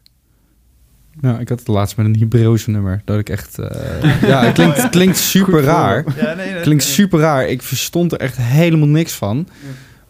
Ja, 1.21 1.39
ik 1.39 1.49
had 1.49 1.59
het 1.59 1.69
laatst 1.69 1.97
met 1.97 2.07
een 2.07 2.19
Hebreeuws 2.19 2.67
nummer. 2.67 3.03
Dat 3.05 3.19
ik 3.19 3.29
echt... 3.29 3.59
eh, 3.59 4.23
ja, 4.23 4.45
het 4.45 4.55
klinkt, 4.55 4.83
het 4.83 4.91
klinkt 4.91 5.17
super 5.17 5.63
raar. 5.63 6.05
Ja, 6.17 6.35
nee, 6.35 6.53
nee, 6.53 6.63
Klinkt 6.63 6.85
nee. 6.85 6.93
super 6.93 7.19
raar. 7.19 7.49
Ik 7.49 7.63
verstond 7.63 8.13
er 8.13 8.21
echt 8.21 8.37
helemaal 8.37 8.89
niks 8.89 9.13
van. 9.13 9.49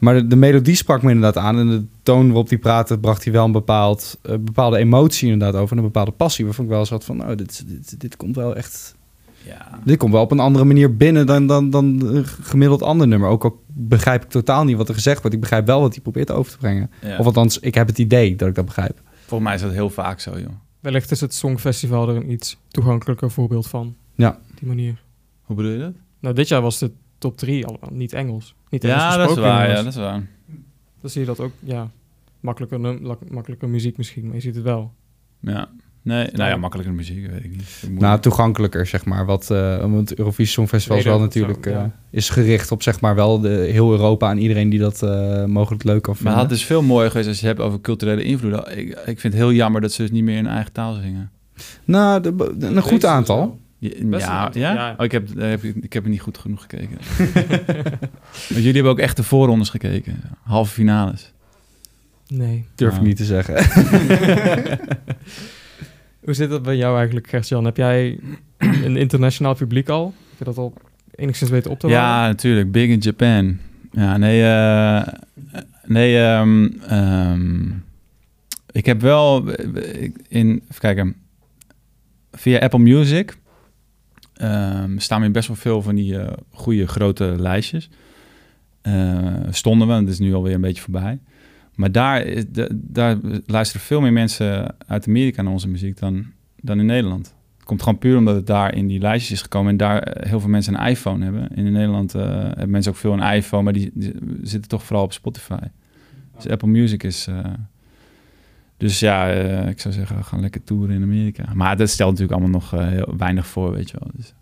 Maar 0.07 0.15
de, 0.15 0.27
de 0.27 0.37
melodie 0.37 0.75
sprak 0.75 1.03
me 1.03 1.11
inderdaad 1.11 1.45
aan. 1.45 1.59
En 1.59 1.67
de 1.67 1.85
toon 2.03 2.27
waarop 2.27 2.49
hij 2.49 2.59
praatte, 2.59 2.99
bracht 2.99 3.25
hij 3.25 3.33
wel 3.33 3.45
een 3.45 3.53
bepaald, 3.53 4.19
eh, 4.23 4.37
bepaalde 4.41 4.77
emotie 4.77 5.31
inderdaad 5.33 5.61
over. 5.61 5.73
En 5.73 5.79
een 5.79 5.91
bepaalde 5.91 6.11
passie. 6.11 6.45
Waarvan 6.45 6.65
ik 6.65 6.71
wel 6.71 6.87
zat 6.87 7.05
van, 7.05 7.17
nou, 7.17 7.35
dit, 7.35 7.65
dit, 7.67 8.01
dit 8.01 8.17
komt 8.17 8.37
wel 8.37 8.57
echt... 8.57 8.97
Ja. 9.43 9.81
Dit 9.85 9.99
komt 9.99 10.13
wel 10.13 10.23
op 10.23 10.31
een 10.31 10.41
andere 10.41 10.65
manier 10.65 10.97
binnen 10.97 11.27
dan, 11.27 11.47
dan, 11.47 11.71
dan 11.71 12.01
een 12.05 12.25
gemiddeld 12.25 12.83
ander 12.83 13.09
nummer. 13.09 13.29
Ook 13.29 13.45
al 13.45 13.63
begrijp 13.67 14.23
ik 14.23 14.29
totaal 14.29 14.65
niet 14.65 14.77
wat 14.77 14.89
er 14.89 14.95
gezegd 14.95 15.21
wordt. 15.21 15.35
Ik 15.35 15.41
begrijp 15.41 15.67
wel 15.67 15.81
wat 15.81 15.93
hij 15.93 16.03
probeert 16.03 16.31
over 16.31 16.53
te 16.53 16.59
brengen. 16.59 16.91
Ja. 17.03 17.19
Of 17.19 17.27
althans, 17.27 17.59
ik 17.59 17.75
heb 17.75 17.87
het 17.87 17.99
idee 17.99 18.37
dat 18.37 18.49
ik 18.49 18.55
dat 18.55 18.65
begrijp. 18.65 19.01
Volgens 19.27 19.49
mij 19.49 19.55
is 19.55 19.63
dat 19.63 19.73
heel 19.73 19.91
vaak 19.91 20.21
zo, 20.21 20.39
joh. 20.39 20.53
Wellicht 20.81 21.11
is 21.11 21.21
het 21.21 21.35
Songfestival 21.35 22.09
er 22.09 22.17
een 22.17 22.31
iets 22.31 22.59
toegankelijker 22.69 23.31
voorbeeld 23.31 23.67
van. 23.67 23.97
Ja. 24.15 24.29
Op 24.51 24.59
die 24.59 24.69
manier. 24.69 25.03
Hoe 25.43 25.57
bedoel 25.57 25.73
je 25.73 25.79
dat? 25.79 25.95
Nou, 26.21 26.35
dit 26.35 26.49
jaar 26.49 26.63
was 26.63 26.79
de 26.79 26.91
top 27.19 27.37
3 27.37 27.67
al 27.67 27.79
niet 27.91 28.13
Engels. 28.13 28.55
Niet 28.83 28.93
Ja, 28.93 29.17
dat 29.17 29.31
is 29.31 29.37
waar. 29.37 29.69
Ja, 29.69 29.75
nummers. 29.75 29.95
dat 29.95 30.05
is 30.05 30.11
waar. 30.11 30.27
Dan 31.01 31.11
zie 31.11 31.21
je 31.21 31.27
dat 31.27 31.41
ook, 31.41 31.53
ja, 31.61 31.91
makkelijker, 32.41 32.81
makkelijker 33.31 33.69
muziek 33.69 33.97
misschien, 33.97 34.25
maar 34.27 34.35
je 34.35 34.41
ziet 34.41 34.55
het 34.55 34.65
wel. 34.65 34.93
Ja. 35.41 35.69
Nee, 36.03 36.29
nou 36.33 36.51
ja, 36.51 36.57
makkelijker 36.57 36.95
muziek, 36.95 37.27
weet 37.31 37.45
ik 37.45 37.51
niet. 37.51 37.79
Ik 37.83 37.89
moet- 37.91 38.01
Nou, 38.01 38.21
toegangelijker, 38.21 38.87
zeg 38.87 39.05
maar. 39.05 39.27
Wat, 39.27 39.51
eh 39.51 39.79
want 39.81 40.11
het 40.11 40.19
Eurovisie 40.19 40.53
Songfestival 40.53 40.97
is 40.99 41.05
wel 41.05 41.21
natuurlijk... 41.21 41.65
zo, 41.65 41.71
ja. 41.71 41.83
eh, 41.85 41.91
is 42.11 42.29
gericht 42.31 42.71
op, 42.73 42.83
zeg 42.83 43.01
maar, 43.01 43.15
wel 43.15 43.41
de, 43.41 43.49
heel 43.49 43.91
Europa... 43.91 44.31
en 44.31 44.39
iedereen 44.39 44.69
die 44.69 44.79
dat 44.79 45.03
eh, 45.03 45.45
mogelijk 45.45 45.85
leuk 45.85 46.03
kan 46.03 46.15
maar 46.15 46.23
vinden. 46.23 46.41
het 46.49 46.51
is 46.59 46.65
veel 46.65 46.83
mooier 46.83 47.11
geweest 47.11 47.29
als 47.29 47.41
je 47.41 47.47
het 47.47 47.57
hebt 47.57 47.69
over 47.69 47.81
culturele 47.81 48.23
invloeden. 48.23 48.79
Ik, 48.79 48.89
ik 48.89 49.21
vind 49.21 49.23
het 49.23 49.35
heel 49.43 49.53
jammer 49.53 49.81
dat 49.81 49.93
ze 49.93 50.03
dus 50.03 50.11
niet 50.11 50.25
meer 50.25 50.37
in 50.37 50.45
hun 50.45 50.55
eigen 50.55 50.73
taal 50.73 50.95
zingen. 50.95 51.31
Nou, 51.85 52.21
de- 52.23 52.35
de- 52.59 52.67
een 52.67 52.83
goed 52.83 53.05
aantal. 53.05 53.59
Ja, 53.79 53.91
ja, 54.19 54.51
ja? 54.53 54.73
ja. 54.75 54.95
Oh, 54.99 55.05
ik, 55.05 55.13
heb, 55.13 55.29
eh, 55.39 55.49
heb, 55.49 55.63
ik 55.63 55.93
heb 55.93 56.05
er 56.05 56.11
niet 56.11 56.21
goed 56.21 56.39
genoeg 56.39 56.61
gekeken. 56.61 56.99
Want 58.57 58.69
jullie 58.69 58.83
hebben 58.83 58.93
ook 58.93 59.09
echt 59.09 59.17
de 59.17 59.23
voorrondes 59.23 59.69
gekeken. 59.69 60.21
Halve 60.43 60.73
finales. 60.73 61.33
Nee. 62.29 62.65
Durf 62.75 62.93
Ja. 62.93 62.99
ik 63.01 63.07
niet 63.07 63.17
te 63.17 63.25
zeggen. 63.25 63.55
Hoe 66.25 66.35
zit 66.35 66.51
dat 66.51 66.63
bij 66.63 66.77
jou 66.77 66.97
eigenlijk, 66.97 67.29
Gert-Jan? 67.29 67.65
Heb 67.65 67.77
jij 67.77 68.19
een 68.59 68.97
internationaal 68.97 69.55
publiek 69.55 69.89
al? 69.89 70.15
Heb 70.29 70.39
je 70.39 70.45
dat 70.45 70.57
al 70.59 70.73
enigszins 71.15 71.51
weten 71.51 71.71
op 71.71 71.79
te 71.81 71.89
Ja, 71.89 72.07
houden? 72.09 72.29
natuurlijk. 72.31 72.73
Big 72.73 72.89
in 72.89 72.99
Japan. 72.99 73.59
Ja, 73.93 74.17
nee, 74.17 74.43
eh, 74.43 75.07
nee, 75.85 76.19
ehm, 76.19 76.69
ehm, 76.89 77.71
ik 78.71 78.87
heb 78.87 79.01
wel 79.01 79.51
in, 80.29 80.49
even 80.71 80.81
kijken, 80.81 81.15
via 82.33 82.59
Apple 82.59 82.79
Music 82.79 83.37
ehm, 84.35 84.99
staan 84.99 85.21
we 85.21 85.27
in 85.27 85.33
best 85.33 85.49
wel 85.49 85.57
veel 85.57 85.83
van 85.83 85.95
die 85.95 86.19
eh 86.19 86.33
goede 86.53 86.87
grote 86.87 87.35
lijstjes. 87.39 87.91
Eh, 88.87 89.35
stonden 89.51 89.89
we, 89.89 89.95
dat 89.95 90.09
is 90.09 90.19
nu 90.19 90.35
alweer 90.35 90.55
een 90.55 90.61
beetje 90.61 90.83
voorbij. 90.83 91.19
Maar 91.75 91.93
daar, 91.93 92.25
de, 92.53 92.69
daar 92.73 93.17
luisteren 93.47 93.87
veel 93.87 94.01
meer 94.01 94.13
mensen 94.13 94.75
uit 94.87 95.07
Amerika 95.09 95.43
naar 95.43 95.53
onze 95.53 95.69
muziek 95.69 95.99
dan, 95.99 96.27
dan 96.61 96.79
in 96.79 96.87
Nederland. 96.87 97.35
Het 97.57 97.65
komt 97.65 97.83
gewoon 97.83 97.99
puur 97.99 98.17
omdat 98.17 98.35
het 98.35 98.47
daar 98.47 98.75
in 98.75 98.87
die 98.87 99.01
lijstjes 99.01 99.33
is 99.33 99.43
gekomen 99.43 99.71
en 99.71 99.77
daar 99.77 100.03
eh, 100.03 100.29
heel 100.29 100.41
veel 100.41 100.49
mensen 100.49 100.75
een 100.75 100.87
iPhone 100.87 101.25
hebben. 101.25 101.49
En 101.57 101.67
in 101.67 101.73
Nederland 101.73 102.15
eh, 102.15 102.23
hebben 102.29 102.71
mensen 102.71 102.93
ook 102.93 102.99
veel 102.99 103.13
een 103.13 103.33
iPhone, 103.35 103.63
maar 103.63 103.73
die, 103.73 103.93
zitten 104.43 104.69
toch 104.71 104.83
vooral 104.83 105.05
op 105.05 105.13
Spotify. 105.13 105.59
Dus 106.37 106.49
Apple 106.49 106.69
Music 106.69 107.03
is. 107.03 107.27
eh, 107.27 107.45
dus 108.77 109.01
ja, 109.01 109.31
eh, 109.31 109.69
ik 109.69 109.81
zou 109.81 109.95
zeggen, 109.95 110.17
we 110.17 110.23
gaan 110.23 110.41
lekker 110.41 110.65
toeren 110.65 110.97
in 110.97 111.03
Amerika. 111.03 111.45
Maar 111.55 111.77
dat 111.77 111.89
stelt 111.89 112.11
natuurlijk 112.11 112.41
allemaal 112.41 112.61
nog 112.61 112.75
eh, 112.75 112.89
heel 112.89 113.15
weinig 113.17 113.47
voor, 113.47 113.73
weet 113.73 113.91
je 113.91 113.97
wel. 113.99 114.11
Dus, 114.15 114.35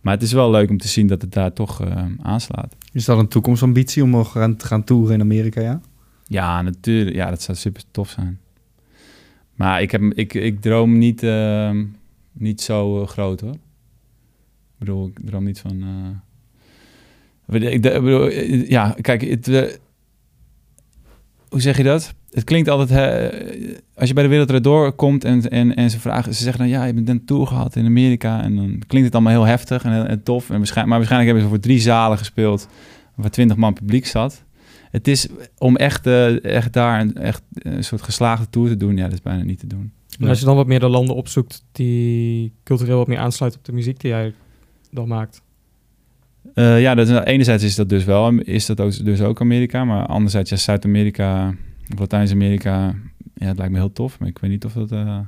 maar 0.00 0.14
het 0.14 0.22
is 0.22 0.32
wel 0.32 0.50
leuk 0.50 0.70
om 0.70 0.78
te 0.78 0.88
zien 0.88 1.06
dat 1.06 1.22
het 1.22 1.32
daar 1.32 1.52
toch 1.52 1.80
eh, 1.82 2.04
aanslaat. 2.22 2.76
Is 2.92 3.04
dat 3.04 3.18
een 3.18 3.28
toekomstambitie 3.28 4.02
om 4.02 4.10
nog 4.10 4.32
gaan, 4.32 4.56
te 4.56 4.66
gaan 4.66 4.84
toeren 4.84 5.14
in 5.14 5.20
Amerika, 5.20 5.60
ja? 5.60 5.80
Ja, 6.24 6.62
natuurlijk. 6.62 7.16
Ja, 7.16 7.30
dat 7.30 7.42
zou 7.42 7.56
super 7.58 7.82
tof 7.90 8.08
zijn. 8.08 8.40
Maar 9.54 9.82
ik, 9.82 9.90
heb, 9.90 10.02
ik, 10.02 10.34
ik 10.34 10.60
droom 10.60 10.98
niet, 10.98 11.22
ehm, 11.22 11.84
niet 12.32 12.60
zo 12.60 13.02
eh, 13.02 13.08
groot 13.08 13.40
hoor. 13.40 13.52
Ik 13.54 13.58
bedoel, 14.78 15.06
ik 15.06 15.18
droom 15.24 15.44
niet 15.44 15.60
van. 15.60 15.82
eh, 15.82 17.72
Ik, 17.72 17.82
bedoel, 17.82 18.28
eh, 18.28 18.68
ja, 18.68 18.96
kijk, 19.00 19.20
het, 19.22 19.48
eh, 19.48 19.62
hoe 21.50 21.60
zeg 21.60 21.76
je 21.76 21.82
dat? 21.82 22.14
Het 22.30 22.44
klinkt 22.44 22.68
altijd, 22.68 22.88
hè, 22.88 23.28
als 23.94 24.08
je 24.08 24.14
bij 24.14 24.22
de 24.22 24.28
Wereld 24.28 24.64
door 24.64 24.92
komt 24.92 25.24
en, 25.24 25.50
en, 25.50 25.74
en 25.74 25.90
ze 25.90 26.00
vragen, 26.00 26.34
ze 26.34 26.42
zeggen 26.42 26.60
dan, 26.60 26.70
ja, 26.70 26.84
je 26.84 26.94
bent 26.94 27.08
een 27.08 27.24
tour 27.24 27.46
gehad 27.46 27.76
in 27.76 27.86
Amerika. 27.86 28.42
En 28.42 28.56
dan 28.56 28.82
klinkt 28.86 29.06
het 29.06 29.14
allemaal 29.14 29.32
heel 29.32 29.46
heftig 29.46 29.84
en, 29.84 30.08
en 30.08 30.22
tof. 30.22 30.50
En 30.50 30.58
maar 30.58 30.88
waarschijnlijk 30.88 31.24
hebben 31.24 31.42
ze 31.42 31.48
voor 31.48 31.60
drie 31.60 31.80
zalen 31.80 32.18
gespeeld 32.18 32.68
waar 33.14 33.30
twintig 33.30 33.56
man 33.56 33.72
publiek 33.72 34.06
zat. 34.06 34.44
Het 34.90 35.08
is 35.08 35.28
om 35.58 35.76
echt, 35.76 36.06
eh, 36.06 36.44
echt 36.44 36.72
daar 36.72 37.00
een, 37.00 37.14
echt 37.14 37.42
soort 37.78 38.02
geslaagde 38.02 38.50
tour 38.50 38.68
te 38.68 38.76
doen, 38.76 38.96
ja, 38.96 39.04
dat 39.04 39.12
is 39.12 39.22
bijna 39.22 39.42
niet 39.42 39.58
te 39.58 39.66
doen. 39.66 39.92
En 40.18 40.28
als 40.28 40.38
je 40.38 40.44
dan 40.44 40.56
wat 40.56 40.66
meer 40.66 40.80
de 40.80 40.88
landen 40.88 41.14
opzoekt 41.14 41.64
die 41.72 42.52
cultureel 42.64 42.96
wat 42.96 43.06
meer 43.06 43.18
aansluiten 43.18 43.60
op 43.60 43.66
de 43.66 43.72
muziek 43.72 44.00
die 44.00 44.10
jij 44.10 44.34
dan 44.90 45.08
maakt. 45.08 45.42
Eh, 46.54 46.80
ja, 46.80 46.94
dat 46.94 47.08
is, 47.08 47.18
enerzijds 47.24 47.64
is 47.64 47.74
dat 47.74 47.88
dus 47.88 48.04
wel, 48.04 48.32
is 48.32 48.66
dat 48.66 48.80
ook, 48.80 49.04
dus 49.04 49.20
ook 49.20 49.40
Amerika, 49.40 49.84
maar 49.84 50.06
anderzijds 50.06 50.50
ja, 50.50 50.56
Zuid-Amerika 50.56 51.54
of 51.92 51.98
Latijns-Amerika, 51.98 52.94
ja, 53.34 53.46
het 53.46 53.56
lijkt 53.56 53.72
me 53.72 53.78
heel 53.78 53.92
tof, 53.92 54.18
maar 54.18 54.28
ik 54.28 54.38
weet 54.38 54.50
niet 54.50 54.64
of 54.64 54.72
dat, 54.72 54.92
eh, 54.92 55.18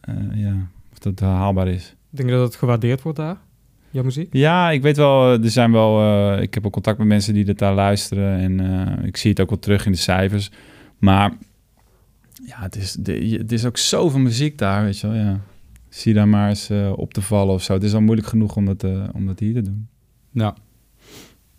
eh, 0.00 0.14
ja, 0.34 0.68
of 0.92 0.98
dat 0.98 1.20
haalbaar 1.20 1.68
is. 1.68 1.94
Denk 2.10 2.28
je 2.28 2.34
dat 2.34 2.46
het 2.46 2.56
gewaardeerd 2.56 3.02
wordt 3.02 3.18
daar, 3.18 3.36
jouw 3.90 4.04
muziek? 4.04 4.28
Ja, 4.32 4.70
ik 4.70 4.82
weet 4.82 4.96
wel, 4.96 5.32
er 5.42 5.50
zijn 5.50 5.72
wel, 5.72 6.32
ik 6.38 6.54
heb 6.54 6.66
ook 6.66 6.72
contact 6.72 6.98
met 6.98 7.06
mensen 7.06 7.34
die 7.34 7.44
dat 7.44 7.58
daar 7.58 7.74
luisteren 7.74 8.38
en 8.38 9.04
ik 9.04 9.16
zie 9.16 9.30
het 9.30 9.40
ook 9.40 9.50
wel 9.50 9.58
terug 9.58 9.86
in 9.86 9.92
de 9.92 9.98
cijfers, 9.98 10.50
maar 10.98 11.32
ja, 12.44 12.60
het 12.60 12.76
is, 12.76 12.96
het 13.38 13.52
is 13.52 13.64
ook 13.64 13.76
zoveel 13.76 14.20
muziek 14.20 14.58
daar, 14.58 14.84
weet 14.84 14.98
je 14.98 15.06
wel, 15.06 15.16
ja. 15.16 15.40
Zie 15.96 16.14
daar 16.14 16.28
maar 16.28 16.48
eens 16.48 16.70
eh, 16.70 16.92
op 16.96 17.12
te 17.12 17.22
vallen 17.22 17.54
of 17.54 17.62
zo. 17.62 17.72
Het 17.72 17.82
is 17.82 17.94
al 17.94 18.00
moeilijk 18.00 18.28
genoeg 18.28 18.56
om 18.56 18.64
dat, 18.64 18.84
eh, 18.84 19.08
om 19.12 19.26
dat 19.26 19.38
hier 19.38 19.54
te 19.54 19.62
doen. 19.62 19.88
Ja, 20.30 20.56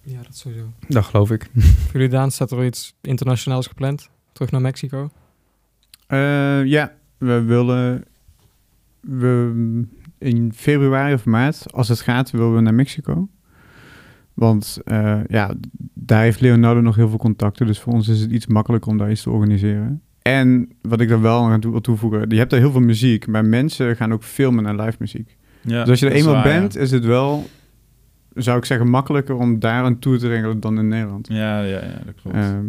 Ja, 0.02 0.22
dat 0.22 0.36
sowieso. 0.36 0.72
dat 0.88 1.06
geloof 1.06 1.32
ik. 1.32 1.50
Voor 1.54 1.94
jullie 1.94 2.10
Daan, 2.10 2.32
staat 2.32 2.52
er 2.52 2.66
iets 2.66 2.96
internationaals 3.02 3.68
gepland? 3.68 4.10
Terug 4.32 4.52
naar 4.52 4.62
Mexico? 4.62 5.10
Eh, 6.08 6.66
ja, 6.66 6.94
we 7.18 7.42
willen 7.42 8.04
we, 9.00 9.54
in 10.18 10.54
februari 10.54 11.14
of 11.14 11.26
maart, 11.26 11.74
als 11.74 11.88
het 11.88 12.00
gaat, 12.00 12.32
willen 12.32 12.56
we 12.56 12.62
naar 12.62 12.74
Mexico. 12.74 13.30
Want 14.34 14.80
eh, 14.84 15.20
ja, 15.28 15.54
daar 15.94 16.22
heeft 16.22 16.40
Leonardo 16.40 16.82
nog 16.82 16.96
heel 16.96 17.10
veel 17.10 17.18
contacten. 17.18 17.66
Dus 17.66 17.80
voor 17.80 17.94
ons 17.94 18.08
is 18.08 18.20
het 18.20 18.32
iets 18.32 18.48
makkelijker 18.48 18.92
om 18.92 18.98
daar 18.98 19.12
iets 19.12 19.24
te 19.24 19.30
organiseren. 19.30 20.02
En 20.28 20.70
wat 20.82 21.02
ik 21.02 21.10
er 21.10 21.22
wel 21.22 21.44
aan 21.44 21.60
toe 21.60 21.72
wil 21.72 21.82
toevoegen, 21.82 22.30
je 22.30 22.38
hebt 22.38 22.50
daar 22.50 22.60
heel 22.60 22.72
veel 22.72 22.82
muziek, 22.82 23.28
maar 23.28 23.46
mensen 23.46 23.96
gaan 23.96 24.14
ook 24.14 24.24
filmen 24.24 24.64
naar 24.64 24.76
live 24.76 24.98
muziek. 25.00 25.38
Ja, 25.62 25.80
dus 25.80 25.90
als 25.90 26.00
je 26.00 26.06
er 26.06 26.12
eenmaal 26.12 26.34
waar, 26.34 26.44
bent, 26.44 26.78
is 26.78 26.92
het 26.92 27.06
wel, 27.06 27.46
zou 28.34 28.58
ik 28.58 28.66
zeggen, 28.66 28.90
makkelijker 28.90 29.36
om 29.36 29.60
daar 29.60 29.86
een 29.86 30.00
tour 30.00 30.20
te 30.20 30.28
regelen 30.28 30.60
dan 30.60 30.80
in 30.80 30.88
Nederland. 30.88 31.28
Ja, 31.28 31.62
ja, 31.62 31.84
ja, 31.84 32.02
dat 32.06 32.16
klopt. 32.22 32.38
Ehm, 32.38 32.66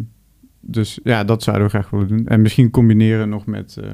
dus 0.60 0.98
ja, 1.04 1.24
dat 1.24 1.42
zouden 1.42 1.66
we 1.66 1.70
graag 1.70 1.90
willen 1.90 2.08
doen. 2.08 2.26
En 2.26 2.42
misschien 2.42 2.70
combineren 2.70 3.28
nog 3.28 3.46
met, 3.46 3.76
eh, 3.76 3.90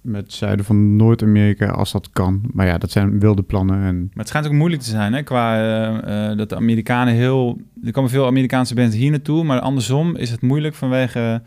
met 0.00 0.22
het 0.22 0.32
zuiden 0.32 0.64
van 0.64 0.96
Noord-Amerika 0.96 1.66
als 1.66 1.92
dat 1.92 2.10
kan. 2.10 2.42
Maar 2.52 2.66
ja, 2.66 2.78
dat 2.78 2.90
zijn 2.90 3.20
wilde 3.20 3.42
plannen. 3.42 3.82
En 3.82 3.98
Maar 3.98 4.10
het 4.14 4.28
schijnt 4.28 4.46
ook 4.46 4.52
moeilijk 4.52 4.82
te 4.82 4.90
zijn, 4.90 5.12
hè? 5.12 5.22
Qua 5.22 5.56
eh, 5.56 6.30
eh, 6.30 6.38
dat 6.38 6.48
de 6.48 6.56
Amerikanen 6.56 7.14
heel... 7.14 7.60
Er 7.84 7.92
komen 7.92 8.10
veel 8.10 8.26
Amerikaanse 8.26 8.74
bands 8.74 8.96
hier 8.96 9.10
naartoe, 9.10 9.44
maar 9.44 9.60
andersom 9.60 10.16
is 10.16 10.30
het 10.30 10.40
moeilijk 10.40 10.74
vanwege 10.74 11.42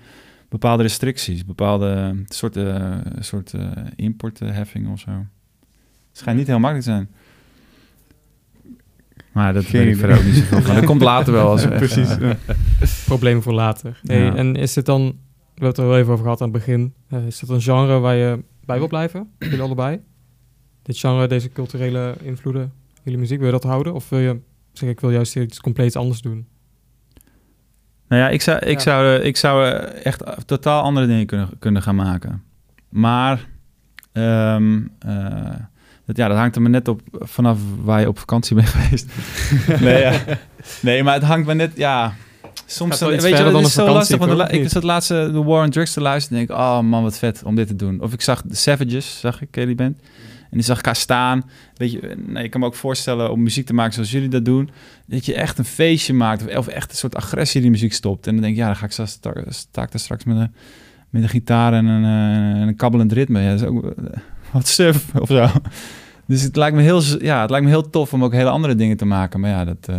bepaalde 0.50 0.84
restricties, 0.84 1.46
bepaalde 1.46 2.24
soorten, 2.28 3.04
soorten 3.20 3.94
importheffingen 3.96 4.92
of 4.92 5.00
zo. 5.00 5.12
Het 5.12 6.18
schijnt 6.26 6.38
niet 6.38 6.48
heel 6.48 6.60
makkelijk 6.60 6.86
te 6.88 6.92
zijn. 6.92 7.10
Maar 9.32 9.54
dat 9.54 9.66
Geen 9.66 9.84
weet 9.84 9.94
ik 9.94 10.00
verder 10.00 10.18
ook 10.18 10.24
niet 10.24 10.34
zoveel 10.36 10.62
van. 10.62 10.76
Dat 10.76 10.86
komt 10.86 11.02
later 11.02 11.34
wel. 11.34 11.50
Als 11.50 11.64
echt, 11.66 11.76
precies. 11.76 12.10
eh, 12.18 12.30
ja. 12.30 12.56
Problemen 13.06 13.44
voor 13.44 13.54
later. 13.54 14.00
Hey, 14.04 14.24
Ja. 14.24 14.36
En 14.36 14.56
is 14.56 14.74
dit 14.74 14.86
dan, 14.86 15.02
we 15.06 15.14
hebben 15.54 15.68
het 15.68 15.78
er 15.78 15.88
wel 15.88 15.98
even 15.98 16.12
over 16.12 16.24
gehad 16.24 16.42
aan 16.42 16.50
het 16.50 16.58
begin, 16.58 16.94
eh, 17.10 17.26
is 17.26 17.40
dit 17.40 17.50
een 17.50 17.62
genre 17.62 18.00
waar 18.00 18.16
je 18.16 18.44
bij 18.66 18.78
wil 18.78 18.88
blijven? 18.88 19.30
Jullie 19.40 19.62
allebei? 19.62 20.00
Dit 20.82 20.98
genre, 20.98 21.28
deze 21.28 21.50
culturele 21.50 22.16
invloeden, 22.22 22.74
jullie 23.04 23.20
muziek, 23.20 23.38
wil 23.38 23.46
je 23.46 23.52
dat 23.52 23.64
houden? 23.64 23.94
Of 23.94 24.10
wil 24.10 24.20
je 24.20 24.40
zeggen, 24.72 24.90
ik 24.90 25.00
wil 25.00 25.12
juist 25.12 25.36
iets 25.36 25.60
compleet 25.62 25.96
anders 25.96 26.22
doen? 26.22 26.48
Nou 28.08 28.22
ja, 28.22 28.30
ik 28.30 28.42
zou, 28.42 28.58
ik 28.58 28.78
Ja. 28.78 28.80
zou, 28.80 29.20
eh, 29.20 29.26
ik 29.26 29.38
zou 29.38 29.66
eh, 29.68 30.06
echt 30.06 30.24
totaal 30.46 30.82
andere 30.84 31.08
dingen 31.08 31.26
kunnen, 31.26 31.50
kunnen 31.60 31.82
gaan 31.82 31.96
maken. 31.96 32.44
Maar 32.90 33.46
ehm, 34.14 34.80
eh, 35.00 35.54
dat, 36.06 36.18
ja, 36.18 36.28
dat 36.28 36.38
hangt 36.38 36.56
er 36.56 36.62
maar 36.62 36.72
net 36.72 36.88
op 36.88 37.02
vanaf 37.12 37.60
waar 37.84 38.00
je 38.00 38.08
op 38.08 38.20
vakantie 38.20 38.56
bent 38.62 38.68
geweest. 38.68 39.08
nee, 39.86 40.02
ja. 40.02 40.14
nee, 40.82 41.04
maar 41.04 41.14
het 41.14 41.24
hangt 41.24 41.46
maar 41.46 41.56
net, 41.56 41.72
ja. 41.76 42.14
Soms 42.66 43.00
dan, 43.00 43.10
weet 43.10 43.22
je, 43.22 43.44
het 43.44 43.66
is 43.66 43.74
zo 43.74 43.86
lastig. 43.88 44.18
Want 44.18 44.50
de 44.50 44.60
ik 44.60 44.70
zat 44.70 44.84
laatste 44.84 45.30
de 45.32 45.44
War 45.44 45.64
on 45.64 45.70
Drugs 45.70 45.94
te 45.94 46.02
luisteren 46.02 46.40
en 46.40 46.46
denk 46.46 46.60
ik, 46.60 46.66
oh 46.66 46.80
man, 46.80 47.04
wat 47.04 47.18
vet 47.18 47.42
om 47.44 47.56
dit 47.56 47.68
te 47.68 47.76
doen. 47.76 48.02
Of 48.02 48.14
ik 48.14 48.22
zag 48.22 48.42
de 48.42 48.56
Savages, 48.56 49.20
zag 49.20 49.42
ik, 49.42 49.54
die 49.54 49.76
band? 49.76 49.98
En 50.50 50.58
die 50.58 50.64
zag 50.64 50.80
ik 50.80 50.86
haar 50.86 50.96
staan. 50.96 51.50
Weet 51.76 51.92
je, 51.92 52.16
nee, 52.26 52.44
ik 52.44 52.52
kan 52.52 52.60
me 52.60 52.66
ook 52.66 52.76
voorstellen 52.76 53.32
om 53.32 53.44
muziek 53.44 53.66
te 53.66 53.74
maken 53.74 53.94
zoals 53.94 54.12
jullie 54.12 54.30
dat 54.30 54.46
doen. 54.46 54.70
Dat 55.06 55.26
je 55.26 55.34
echt 55.34 55.58
een 55.58 55.66
feestje 55.66 56.14
maakt. 56.14 56.58
Of, 56.58 56.68
echt 56.68 56.92
een 56.92 56.98
soort 56.98 57.16
agressie 57.16 57.56
in 57.56 57.62
die 57.62 57.72
muziek 57.72 57.94
stopt. 57.94 58.28
En 58.28 58.34
dan 58.34 58.42
denk 58.42 58.54
ik, 58.54 58.60
ja, 58.60 58.66
dan 58.66 58.76
ga 58.76 58.86
ik 58.86 58.92
zo 58.92 59.06
sta, 59.06 59.32
ik 59.82 59.92
daar 59.92 60.00
straks 60.00 60.24
met 60.24 60.38
een, 60.38 60.52
met 61.10 61.24
een 61.24 61.30
gitaar 61.30 61.74
en 61.74 61.86
een, 61.86 62.04
eh, 62.04 62.62
en 62.62 62.68
een 62.68 62.76
kabbelend 62.76 63.12
ritme. 63.12 63.42
Ja, 63.42 63.50
dat 63.50 63.62
is 63.62 63.68
ook 63.68 63.86
eh, 63.86 64.04
wat 64.54 64.68
suf 64.68 65.16
of 65.16 65.28
zo. 65.28 65.48
Dus 66.26 66.42
het 66.42 66.56
lijkt, 66.56 66.76
me 66.76 66.82
heel, 66.82 67.02
ja, 67.20 67.42
het 67.42 67.50
lijkt 67.50 67.66
me 67.66 67.72
heel 67.72 67.90
tof 67.90 68.14
om 68.14 68.24
ook 68.24 68.34
hele 68.34 68.50
andere 68.50 68.76
dingen 68.76 68.98
te 68.98 69.06
maken. 69.06 69.40
Maar 69.40 69.50
ja, 69.50 69.66
dat, 69.66 69.90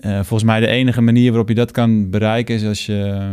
eh, 0.00 0.14
volgens 0.14 0.42
mij 0.42 0.60
de 0.60 0.66
enige 0.66 1.00
manier 1.00 1.28
waarop 1.28 1.48
je 1.48 1.54
dat 1.54 1.70
kan 1.70 2.10
bereiken... 2.10 2.54
is 2.54 2.64
als 2.64 2.86
je, 2.86 3.30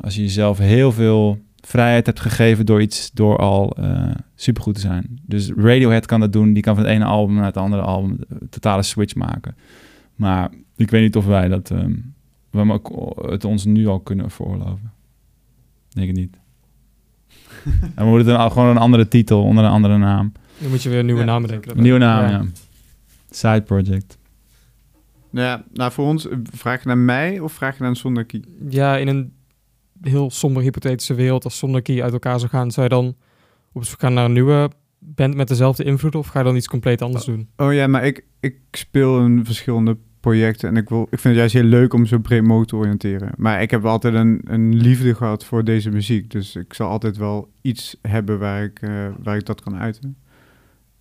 als 0.00 0.14
je 0.14 0.22
jezelf 0.22 0.58
heel 0.58 0.92
veel 0.92 1.38
vrijheid 1.60 2.06
hebt 2.06 2.20
gegeven 2.20 2.66
door 2.66 2.80
iets 2.80 3.10
door 3.10 3.36
al 3.36 3.70
eh, 3.76 4.10
supergoed 4.34 4.74
te 4.74 4.80
zijn. 4.80 5.20
Dus 5.22 5.50
Radiohead 5.56 6.06
kan 6.06 6.20
dat 6.20 6.32
doen. 6.32 6.52
Die 6.52 6.62
kan 6.62 6.74
van 6.74 6.84
het 6.84 6.92
ene 6.92 7.04
album 7.04 7.34
naar 7.34 7.44
het 7.44 7.56
andere 7.56 7.82
album 7.82 8.18
een 8.28 8.48
totale 8.48 8.82
switch 8.82 9.14
maken. 9.14 9.56
Maar 10.14 10.50
ik 10.76 10.90
weet 10.90 11.02
niet 11.02 11.16
of 11.16 11.26
wij 11.26 11.48
dat 11.48 11.70
ehm, 11.70 11.94
we 12.50 12.80
het 13.30 13.44
ons 13.44 13.64
nu 13.64 13.86
al 13.86 14.00
kunnen 14.00 14.30
veroorloven. 14.30 14.92
Denk 15.88 16.08
ik 16.08 16.16
niet. 16.16 16.38
en 17.94 18.04
we 18.04 18.10
moeten 18.10 18.26
dan 18.26 18.36
al 18.36 18.50
gewoon 18.50 18.68
een 18.68 18.78
andere 18.78 19.08
titel 19.08 19.42
onder 19.42 19.64
een 19.64 19.70
andere 19.70 19.98
naam. 19.98 20.32
Nu 20.58 20.68
moet 20.68 20.82
je 20.82 20.88
weer 20.88 20.98
een 20.98 21.06
nieuwe 21.06 21.20
Ja, 21.20 21.26
naam 21.26 21.42
bedenken. 21.42 21.76
Een 21.76 21.82
nieuwe 21.82 21.98
naam, 21.98 22.30
ja. 22.30 22.44
Side 23.30 23.62
project. 23.62 24.18
Nou 25.30 25.46
ja, 25.46 25.64
nou 25.72 25.92
voor 25.92 26.06
ons, 26.06 26.28
eh, 26.28 26.38
vraag 26.52 26.82
je 26.82 26.88
naar 26.88 26.98
mij 26.98 27.40
of 27.40 27.52
vraag 27.52 27.78
je 27.78 27.82
naar 27.82 27.96
een? 28.02 28.44
Ja, 28.68 28.96
in 28.96 29.08
een 29.08 29.32
heel 30.00 30.30
somber 30.30 30.62
hypothetische 30.62 31.14
wereld, 31.14 31.44
als 31.44 31.58
Zonder 31.58 31.82
Key 31.82 32.02
uit 32.02 32.12
elkaar 32.12 32.38
zou 32.38 32.50
gaan, 32.50 32.70
zou 32.70 32.86
je 32.88 32.94
dan 32.94 33.16
op 33.72 33.84
zoek 33.84 34.00
gaan 34.00 34.14
naar 34.14 34.24
een 34.24 34.32
nieuwe 34.32 34.70
band 34.98 35.34
met 35.34 35.48
dezelfde 35.48 35.84
invloed, 35.84 36.14
of 36.14 36.26
ga 36.26 36.38
je 36.38 36.44
dan 36.44 36.56
iets 36.56 36.68
compleet 36.68 37.02
anders 37.02 37.24
doen? 37.24 37.48
Oh 37.56 37.74
ja, 37.74 37.86
maar 37.86 38.06
ik, 38.06 38.24
ik 38.40 38.56
speel 38.70 39.24
in 39.24 39.44
verschillende 39.44 39.96
projecten 40.20 40.68
en 40.68 40.76
ik, 40.76 40.88
wil, 40.88 41.02
ik 41.02 41.18
vind 41.18 41.22
het 41.22 41.36
juist 41.36 41.54
heel 41.54 41.62
leuk 41.62 41.92
om 41.92 42.06
zo 42.06 42.18
breed 42.18 42.42
mogelijk 42.42 42.70
te 42.70 42.76
oriënteren. 42.76 43.32
Maar 43.36 43.62
ik 43.62 43.70
heb 43.70 43.84
altijd 43.84 44.14
een, 44.14 44.40
een 44.44 44.76
liefde 44.76 45.14
gehad 45.14 45.44
voor 45.44 45.64
deze 45.64 45.90
muziek, 45.90 46.30
dus 46.30 46.56
ik 46.56 46.74
zal 46.74 46.88
altijd 46.88 47.16
wel 47.16 47.52
iets 47.62 47.96
hebben 48.02 48.38
waar 48.38 48.62
ik, 48.62 48.80
eh, 48.80 49.06
waar 49.22 49.36
ik 49.36 49.46
dat 49.46 49.60
kan 49.60 49.76
uiten. 49.76 50.16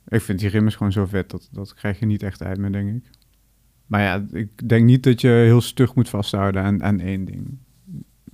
Ik 0.07 0.21
vind 0.21 0.39
die 0.39 0.49
rimmers 0.49 0.75
gewoon 0.75 0.91
zo 0.91 1.05
vet, 1.05 1.29
dat, 1.29 1.49
dat 1.51 1.73
krijg 1.73 1.99
je 1.99 2.05
niet 2.05 2.23
echt 2.23 2.43
uit 2.43 2.57
me, 2.57 2.69
denk 2.69 2.95
ik. 2.95 3.09
Maar 3.85 4.01
ja, 4.01 4.25
ik 4.31 4.69
denk 4.69 4.85
niet 4.85 5.03
dat 5.03 5.21
je 5.21 5.27
heel 5.27 5.61
stug 5.61 5.95
moet 5.95 6.09
vasthouden 6.09 6.63
aan, 6.63 6.83
aan 6.83 6.99
één 6.99 7.25
ding. 7.25 7.57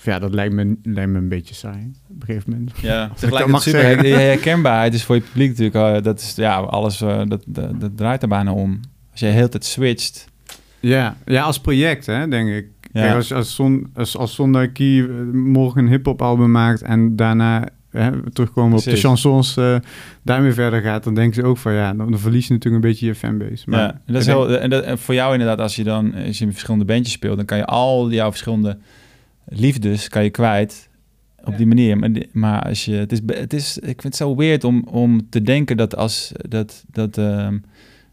Of 0.04 0.10
Ja, 0.10 0.20
dat 0.20 0.34
lijkt 0.34 0.54
me, 0.54 0.76
lijkt 0.84 1.12
me 1.12 1.18
een 1.18 1.28
beetje 1.30 1.54
saai 1.56 1.92
op 2.10 2.20
een 2.22 2.26
gegeven 2.26 2.52
moment. 2.52 2.72
Ja, 2.82 3.08
dat 3.08 3.20
tegelijkertijd 3.20 3.52
mag 3.52 3.62
super 3.62 3.82
zeggen. 3.82 4.06
her- 4.10 4.20
herkenbaarheid 4.20 4.94
is 4.94 5.04
voor 5.04 5.16
je 5.16 5.22
publiek 5.22 5.50
natuurlijk, 5.50 5.98
eh, 5.98 6.04
dat 6.04 6.20
is 6.20 6.36
ja, 6.36 6.56
alles, 6.60 7.02
eh, 7.02 7.22
dat, 7.28 7.44
dat, 7.48 7.82
dat 7.82 7.98
draait 7.98 8.22
er 8.22 8.28
bijna 8.28 8.52
om. 8.54 8.80
Als 9.12 9.20
je 9.20 9.26
de 9.26 9.32
hele 9.32 9.50
tijd 9.50 9.66
switcht, 9.66 10.26
Ja, 10.80 11.16
ja 11.26 11.44
als 11.44 11.60
project, 11.60 12.06
hè, 12.06 12.28
denk 12.28 12.50
ik. 12.50 12.68
Kijk, 12.94 13.16
als, 13.16 13.34
als, 13.34 13.54
Son, 13.56 13.90
als, 13.96 14.18
als 14.18 14.34
Sondar 14.34 14.68
Key 14.68 15.00
eh, 15.00 15.10
morgen 15.34 15.82
een 15.82 15.90
hip-hop 15.92 16.22
album 16.22 16.52
maakt 16.52 16.82
en 16.82 17.16
daarna 17.16 17.68
hè, 17.90 18.32
terugkomen 18.32 18.78
op 18.78 18.84
de 18.84 18.96
chansons, 18.96 19.58
eh, 19.58 19.76
daarmee 20.24 20.52
verder 20.54 20.82
gaat, 20.82 21.04
dan 21.04 21.14
denken 21.16 21.34
ze 21.36 21.44
ook 21.44 21.58
van 21.58 21.74
ja, 21.74 21.94
dan, 21.94 22.10
dan 22.12 22.20
verlies 22.20 22.48
je 22.48 22.54
natuurlijk 22.54 22.84
een 22.84 22.90
beetje 22.90 23.06
je 23.06 23.16
fanbase. 23.16 23.70
Maar 23.70 23.80
ja, 23.80 23.92
en 24.06 24.14
dat 24.14 24.22
is 24.22 24.28
heel, 24.28 24.58
en, 24.58 24.70
dat, 24.70 24.84
en 24.84 24.98
voor 24.98 25.14
jou 25.14 25.32
inderdaad, 25.34 25.60
als 25.60 25.76
je 25.76 25.84
dan 25.84 26.14
als 26.28 26.38
je 26.38 26.46
in 26.46 26.52
verschillende 26.52 26.86
bandjes 26.86 27.14
speelt, 27.14 27.36
dan 27.38 27.46
kan 27.46 27.58
je 27.58 27.66
al 27.66 28.12
jouw 28.12 28.30
verschillende 28.30 28.78
liefdes 29.46 30.08
kan 30.10 30.24
je 30.24 30.30
kwijt 30.30 30.90
op 31.44 31.58
die 31.58 31.66
manier. 31.68 32.28
Maar, 32.32 32.62
als 32.62 32.86
je, 32.86 32.94
het 32.96 33.12
is, 33.12 33.20
het 33.26 33.54
is, 33.54 33.78
ik 33.78 33.84
vind 33.86 34.04
het 34.04 34.16
zo 34.16 34.36
weird 34.36 34.64
om, 34.64 34.84
om 34.84 35.30
te 35.30 35.42
denken 35.42 35.78
dat 35.78 35.96
als 35.96 36.32
dat, 36.50 36.84
dat, 36.92 37.18
ehm, 37.18 37.58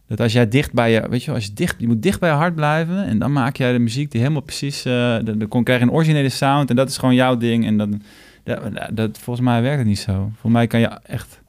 dat 0.06 0.20
als 0.20 0.32
jij 0.32 0.48
dicht 0.48 0.72
bij 0.72 0.92
je, 0.92 1.06
weet 1.08 1.22
je, 1.24 1.32
als 1.32 1.44
je 1.44 1.52
dicht, 1.52 1.74
je 1.78 1.86
moet 1.86 2.02
dicht 2.02 2.20
bij 2.20 2.28
je 2.30 2.34
hart 2.36 2.54
blijven 2.54 3.04
en 3.04 3.18
dan 3.18 3.32
maak 3.32 3.56
jij 3.56 3.72
de 3.72 3.78
muziek 3.78 4.10
die 4.10 4.20
helemaal 4.20 4.42
precies, 4.42 4.84
eh 4.84 5.16
dan, 5.24 5.48
kon- 5.48 5.64
krijg 5.64 5.80
je 5.80 5.86
een 5.86 5.92
originele 5.92 6.28
sound 6.28 6.70
en 6.70 6.76
dat 6.76 6.88
is 6.88 6.98
gewoon 6.98 7.14
jouw 7.14 7.36
ding 7.36 7.66
en 7.66 7.76
dan, 7.76 8.02
dat, 8.44 8.60
dat, 8.92 9.18
volgens 9.18 9.46
mij 9.46 9.62
werkt 9.62 9.78
het 9.78 9.86
niet 9.86 9.98
zo. 9.98 10.12
Volgens 10.12 10.52
mij 10.52 10.66
kan 10.66 10.80
je 10.80 10.86
echt, 11.02 11.40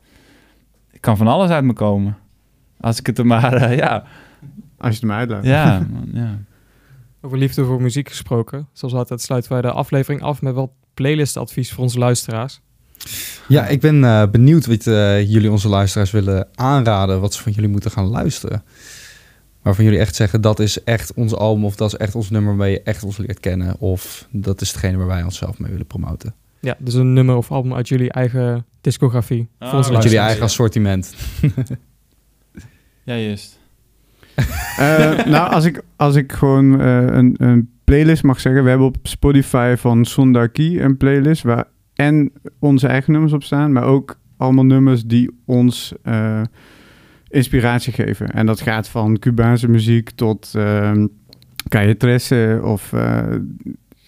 ik 0.91 1.01
kan 1.01 1.17
van 1.17 1.27
alles 1.27 1.49
uit 1.49 1.63
me 1.63 1.73
komen. 1.73 2.17
Als 2.79 2.99
ik 2.99 3.05
het 3.05 3.17
er 3.17 3.25
maar, 3.25 3.53
eh, 3.53 3.77
ja, 3.77 4.03
als 4.77 4.93
je 4.93 4.99
het 4.99 5.09
maar 5.09 5.17
uitlaat. 5.17 5.45
ja, 5.45 5.79
man, 5.93 6.09
ja. 6.13 6.37
Over 7.21 7.37
liefde 7.37 7.65
voor 7.65 7.81
muziek 7.81 8.09
gesproken. 8.09 8.67
Zoals 8.73 8.93
altijd 8.93 9.21
sluiten 9.21 9.51
wij 9.51 9.61
de 9.61 9.71
aflevering 9.71 10.21
af 10.21 10.41
met 10.41 10.53
wat 10.53 10.71
playlistadvies 10.93 11.71
voor 11.71 11.83
onze 11.83 11.99
luisteraars. 11.99 12.61
Ja, 13.47 13.67
ik 13.67 13.79
ben 13.79 14.03
eh, 14.03 14.23
benieuwd 14.31 14.65
wat 14.65 14.87
eh, 14.87 15.31
jullie 15.31 15.51
onze 15.51 15.69
luisteraars 15.69 16.11
willen 16.11 16.47
aanraden. 16.55 17.21
Wat 17.21 17.33
ze 17.33 17.41
van 17.41 17.51
jullie 17.51 17.69
moeten 17.69 17.91
gaan 17.91 18.07
luisteren. 18.07 18.63
Waarvan 19.61 19.83
jullie 19.83 19.99
echt 19.99 20.15
zeggen, 20.15 20.41
dat 20.41 20.59
is 20.59 20.83
echt 20.83 21.13
ons 21.13 21.35
album... 21.35 21.65
of 21.65 21.75
dat 21.75 21.93
is 21.93 21.97
echt 21.97 22.15
ons 22.15 22.29
nummer 22.29 22.49
waarmee 22.57 22.71
je 22.71 22.81
echt 22.81 23.03
ons 23.03 23.17
leert 23.17 23.39
kennen. 23.39 23.79
Of 23.79 24.27
dat 24.31 24.61
is 24.61 24.67
hetgene 24.67 24.97
waar 24.97 25.07
wij 25.07 25.23
onszelf 25.23 25.59
mee 25.59 25.71
willen 25.71 25.87
promoten. 25.87 26.35
Ja, 26.59 26.75
dus 26.79 26.93
een 26.93 27.13
nummer 27.13 27.35
of 27.35 27.51
album 27.51 27.73
uit 27.73 27.87
jullie 27.87 28.11
eigen 28.11 28.65
discografie. 28.81 29.47
Ah, 29.57 29.69
voor 29.69 29.77
onze 29.77 29.89
Uit 29.89 29.97
Met 29.97 30.11
jullie 30.11 30.25
eigen 30.25 30.43
assortiment. 30.43 31.13
Ja, 33.03 33.15
juist. 33.15 33.59
Eh, 34.77 35.25
nou, 35.25 35.51
als 35.51 35.65
ik, 35.65 35.81
als 35.95 36.15
ik 36.15 36.31
gewoon 36.31 36.81
eh, 36.81 37.05
een, 37.05 37.35
een 37.37 37.69
playlist 37.83 38.23
mag 38.23 38.39
zeggen. 38.39 38.63
We 38.63 38.69
hebben 38.69 38.87
op 38.87 38.97
Spotify 39.03 39.75
van 39.77 40.05
Sondar 40.05 40.49
Key 40.49 40.81
een 40.81 40.97
playlist 40.97 41.43
waar 41.43 41.65
en 41.95 42.31
onze 42.59 42.87
eigen 42.87 43.11
nummers 43.11 43.33
op 43.33 43.43
staan, 43.43 43.71
maar 43.71 43.83
ook 43.83 44.19
allemaal 44.37 44.65
nummers 44.65 45.03
die 45.03 45.29
ons 45.45 45.93
eh, 46.03 46.41
inspiratie 47.27 47.93
geven. 47.93 48.31
En 48.31 48.45
dat 48.45 48.61
gaat 48.61 48.87
van 48.87 49.19
Cubaanse 49.19 49.67
muziek 49.67 50.09
tot 50.09 50.53
uh, 50.55 50.91
Calle 51.67 51.97
Trece 51.97 52.59
of 52.63 52.93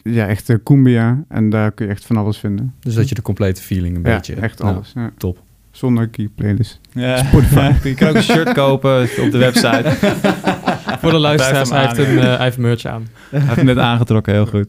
ja, 0.03 0.27
echt 0.27 0.63
cumbia. 0.63 1.23
En 1.27 1.49
daar 1.49 1.71
kun 1.71 1.85
je 1.85 1.91
echt 1.91 2.05
van 2.05 2.17
alles 2.17 2.37
vinden. 2.37 2.73
Dus 2.79 2.93
dat 2.93 3.09
je 3.09 3.15
de 3.15 3.21
complete 3.21 3.61
feeling 3.61 3.95
een 3.95 4.03
ja, 4.03 4.15
beetje... 4.15 4.35
echt 4.35 4.59
nou, 4.59 4.75
alles. 4.75 4.91
Ja. 4.95 5.11
top. 5.17 5.42
Sondar 5.75 6.07
Key 6.07 6.29
playlist. 6.35 6.79
Ja. 6.91 7.15
je 7.83 7.93
kan 7.95 8.07
ook 8.07 8.15
een 8.15 8.23
shirt 8.23 8.51
kopen 8.51 9.01
op 9.01 9.31
de 9.31 9.37
website. 9.37 9.91
Voor 11.01 11.11
de 11.11 11.17
luisteraars, 11.17 11.69
hij 11.69 11.81
Blijf 11.81 11.97
heeft, 11.97 12.09
een, 12.09 12.17
eh, 12.17 12.35
hij 12.35 12.43
heeft 12.43 12.57
merch 12.57 12.85
aan. 12.85 13.07
Hij 13.29 13.39
heeft 13.39 13.55
hem 13.55 13.65
net 13.65 13.77
aangetrokken, 13.77 14.33
heel 14.33 14.45
goed. 14.45 14.67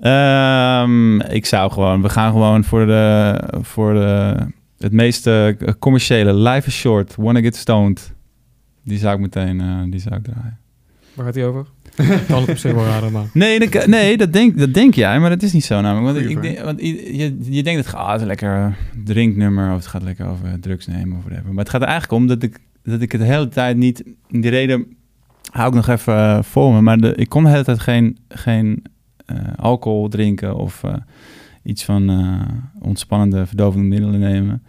Ehm, 0.00 1.20
ik 1.20 1.46
zou 1.46 1.72
gewoon, 1.72 2.02
we 2.02 2.08
gaan 2.08 2.32
gewoon 2.32 2.64
voor, 2.64 2.86
de, 2.86 3.40
voor 3.62 3.94
de, 3.94 4.36
het 4.78 4.92
meest 4.92 5.26
eh, 5.26 5.48
commerciële 5.78 6.34
Life 6.34 6.66
is 6.66 6.74
Short, 6.74 7.14
Wanna 7.16 7.40
Get 7.40 7.56
Stoned. 7.56 8.14
Die 8.84 8.98
zou 8.98 9.14
ik 9.14 9.20
meteen 9.20 9.60
eh, 9.60 9.90
die 9.90 10.00
zou 10.00 10.14
ik 10.14 10.22
draaien. 10.24 10.58
Waar 11.14 11.24
gaat 11.26 11.34
hij 11.34 11.46
over? 11.46 11.66
Kan 12.28 12.40
het 12.40 12.48
op 12.50 12.56
zich 12.56 12.72
wel 12.72 12.84
raden, 12.84 13.12
maar... 13.12 13.24
Nee, 13.32 13.68
dat, 13.68 13.86
nee 13.86 14.16
dat, 14.16 14.32
denk, 14.32 14.58
dat 14.58 14.74
denk 14.74 14.94
jij, 14.94 15.20
maar 15.20 15.30
dat 15.30 15.42
is 15.42 15.52
niet 15.52 15.64
zo 15.64 15.80
namelijk. 15.80 16.14
Want, 16.14 16.30
ik, 16.30 16.42
denk- 16.42 16.58
want 16.64 16.80
je, 16.80 17.36
je, 17.50 17.62
denkt, 17.62 17.84
het 17.84 17.86
gaat, 17.88 18.00
ah, 18.00 18.12
het 18.12 18.20
is 18.20 18.26
lekker 18.26 18.54
eh, 18.56 18.72
drinknummer 19.04 19.70
of 19.70 19.76
het 19.76 19.86
gaat 19.86 20.02
lekker 20.02 20.26
over 20.26 20.60
drugs 20.60 20.86
nemen 20.86 21.16
of 21.18 21.24
whatever. 21.24 21.48
Maar 21.48 21.64
het 21.64 21.68
gaat 21.68 21.82
er 21.82 21.88
eigenlijk 21.88 22.22
om 22.22 22.28
dat 22.28 22.42
ik, 22.42 22.58
dat 22.82 23.00
ik 23.00 23.12
het 23.12 23.20
de 23.20 23.26
hele 23.26 23.48
tijd 23.48 23.76
niet... 23.76 24.04
Die 24.28 24.50
reden 24.50 24.86
hou 25.50 25.68
ik 25.68 25.74
nog 25.74 25.88
even 25.88 26.14
eh, 26.14 26.42
voor 26.42 26.72
me, 26.72 26.80
maar 26.80 26.98
de, 26.98 27.14
ik 27.14 27.28
kon 27.28 27.44
de 27.44 27.50
hele 27.50 27.64
tijd 27.64 27.80
geen, 27.80 28.18
geen 28.28 28.82
eh, 29.26 29.36
alcohol 29.56 30.08
drinken 30.08 30.56
of 30.56 30.84
eh, 30.84 30.94
iets 31.62 31.84
van 31.84 32.10
eh, 32.10 32.84
ontspannende 32.88 33.46
verdovende 33.46 33.86
middelen 33.86 34.20
nemen. 34.20 34.62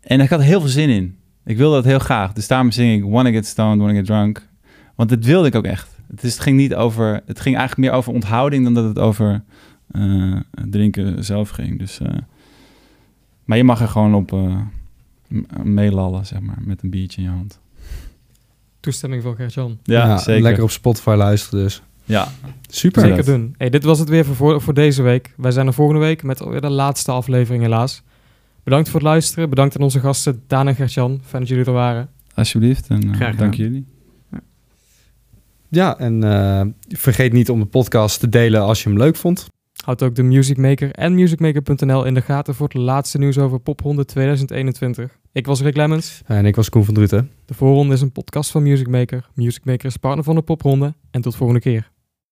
En 0.00 0.20
ik 0.20 0.28
had 0.28 0.38
er 0.38 0.44
heel 0.44 0.60
veel 0.60 0.68
zin 0.68 0.88
in. 0.88 1.16
Ik 1.44 1.56
wilde 1.56 1.74
dat 1.74 1.84
heel 1.84 1.98
graag. 1.98 2.32
Dus 2.32 2.46
daarom 2.48 2.70
zing 2.70 3.04
ik 3.04 3.10
Wanna 3.10 3.30
Get 3.30 3.46
Stoned, 3.46 3.78
Wanna 3.78 3.94
Get 3.94 4.04
Drunk. 4.04 4.48
Want 4.94 5.08
dat 5.08 5.24
wilde 5.24 5.48
ik 5.48 5.54
ook 5.54 5.64
echt. 5.64 5.99
Het, 6.10 6.22
is, 6.24 6.32
het 6.32 6.42
ging 6.42 6.56
niet 6.56 6.74
over. 6.74 7.20
Het 7.26 7.40
ging 7.40 7.56
eigenlijk 7.56 7.88
meer 7.88 7.98
over 7.98 8.12
onthouding 8.12 8.64
dan 8.64 8.74
dat 8.74 8.84
het 8.84 8.98
over 8.98 9.42
eh, 9.90 10.36
drinken 10.70 11.24
zelf 11.24 11.48
ging. 11.50 11.78
Dus, 11.78 12.00
eh, 12.00 12.08
maar 13.44 13.56
je 13.56 13.64
mag 13.64 13.80
er 13.80 13.88
gewoon 13.88 14.14
op 14.14 14.32
eh, 14.32 14.56
m- 15.28 15.72
meelallen, 15.74 16.26
zeg 16.26 16.40
maar, 16.40 16.58
met 16.60 16.82
een 16.82 16.90
biertje 16.90 17.20
in 17.22 17.26
je 17.28 17.32
hand. 17.34 17.58
Toestemming 18.80 19.22
van 19.22 19.36
Gert-Jan. 19.36 19.78
Ja, 19.82 20.18
zeker. 20.18 20.42
Lekker 20.42 20.62
op 20.62 20.70
Spotify 20.70 21.14
luisteren 21.16 21.64
dus. 21.64 21.82
Ja, 22.04 22.28
Super. 22.68 23.00
Zeker 23.00 23.16
dat. 23.16 23.26
doen. 23.26 23.54
Hey, 23.58 23.70
dit 23.70 23.84
was 23.84 23.98
het 23.98 24.08
weer 24.08 24.24
voor, 24.24 24.60
voor 24.60 24.74
deze 24.74 25.02
week. 25.02 25.34
Wij 25.36 25.50
zijn 25.50 25.66
er 25.66 25.72
volgende 25.74 26.00
week 26.00 26.22
met 26.22 26.42
alweer 26.42 26.60
de 26.60 26.68
laatste 26.70 27.10
aflevering 27.12 27.62
helaas. 27.62 28.02
Bedankt 28.64 28.88
voor 28.88 29.00
het 29.00 29.08
luisteren. 29.08 29.50
Bedankt 29.50 29.76
aan 29.76 29.82
onze 29.82 30.00
gasten 30.00 30.42
Daan 30.46 30.68
en 30.68 30.74
Gert-Jan. 30.74 31.20
Fijn 31.24 31.42
dat 31.42 31.48
jullie 31.50 31.64
er 31.64 31.72
waren. 31.72 32.08
alsjeblieft. 32.34 32.88
En 32.88 32.96
eh, 33.02 33.06
Graag 33.06 33.18
gedaan. 33.18 33.36
dank 33.36 33.54
jullie. 33.54 33.84
Ja, 35.70 35.98
en 35.98 36.24
eh, 36.24 36.62
vergeet 36.88 37.32
niet 37.32 37.50
om 37.50 37.60
de 37.60 37.66
podcast 37.66 38.20
te 38.20 38.28
delen 38.28 38.62
als 38.62 38.82
je 38.82 38.88
hem 38.88 38.98
leuk 38.98 39.16
vond. 39.16 39.46
Houd 39.84 40.02
ook 40.02 40.14
de 40.14 40.22
Music 40.22 40.56
Maker 40.56 40.90
en 40.90 41.14
musicmaker.nl 41.14 42.04
in 42.04 42.14
de 42.14 42.20
gaten 42.20 42.54
voor 42.54 42.68
het 42.68 42.76
laatste 42.76 43.18
nieuws 43.18 43.38
over 43.38 43.60
Pop 43.60 43.80
100 43.80 44.08
2021. 44.08 45.18
Ik 45.32 45.46
was 45.46 45.60
Rick 45.60 45.76
Lemmens. 45.76 46.22
En 46.26 46.46
ik 46.46 46.56
was 46.56 46.68
Koen 46.68 46.84
van 46.84 46.94
Druten. 46.94 47.30
De 47.44 47.54
Voorronde 47.54 47.94
is 47.94 48.00
een 48.00 48.12
podcast 48.12 48.50
van 48.50 48.62
Music 48.62 48.88
Maker. 48.88 49.28
Music 49.34 49.64
Maker 49.64 49.86
is 49.86 49.96
partner 49.96 50.24
van 50.24 50.34
de 50.34 50.42
Popronde. 50.42 50.94
En 51.10 51.20
tot 51.20 51.36
volgende 51.36 51.60
keer. 51.60 51.90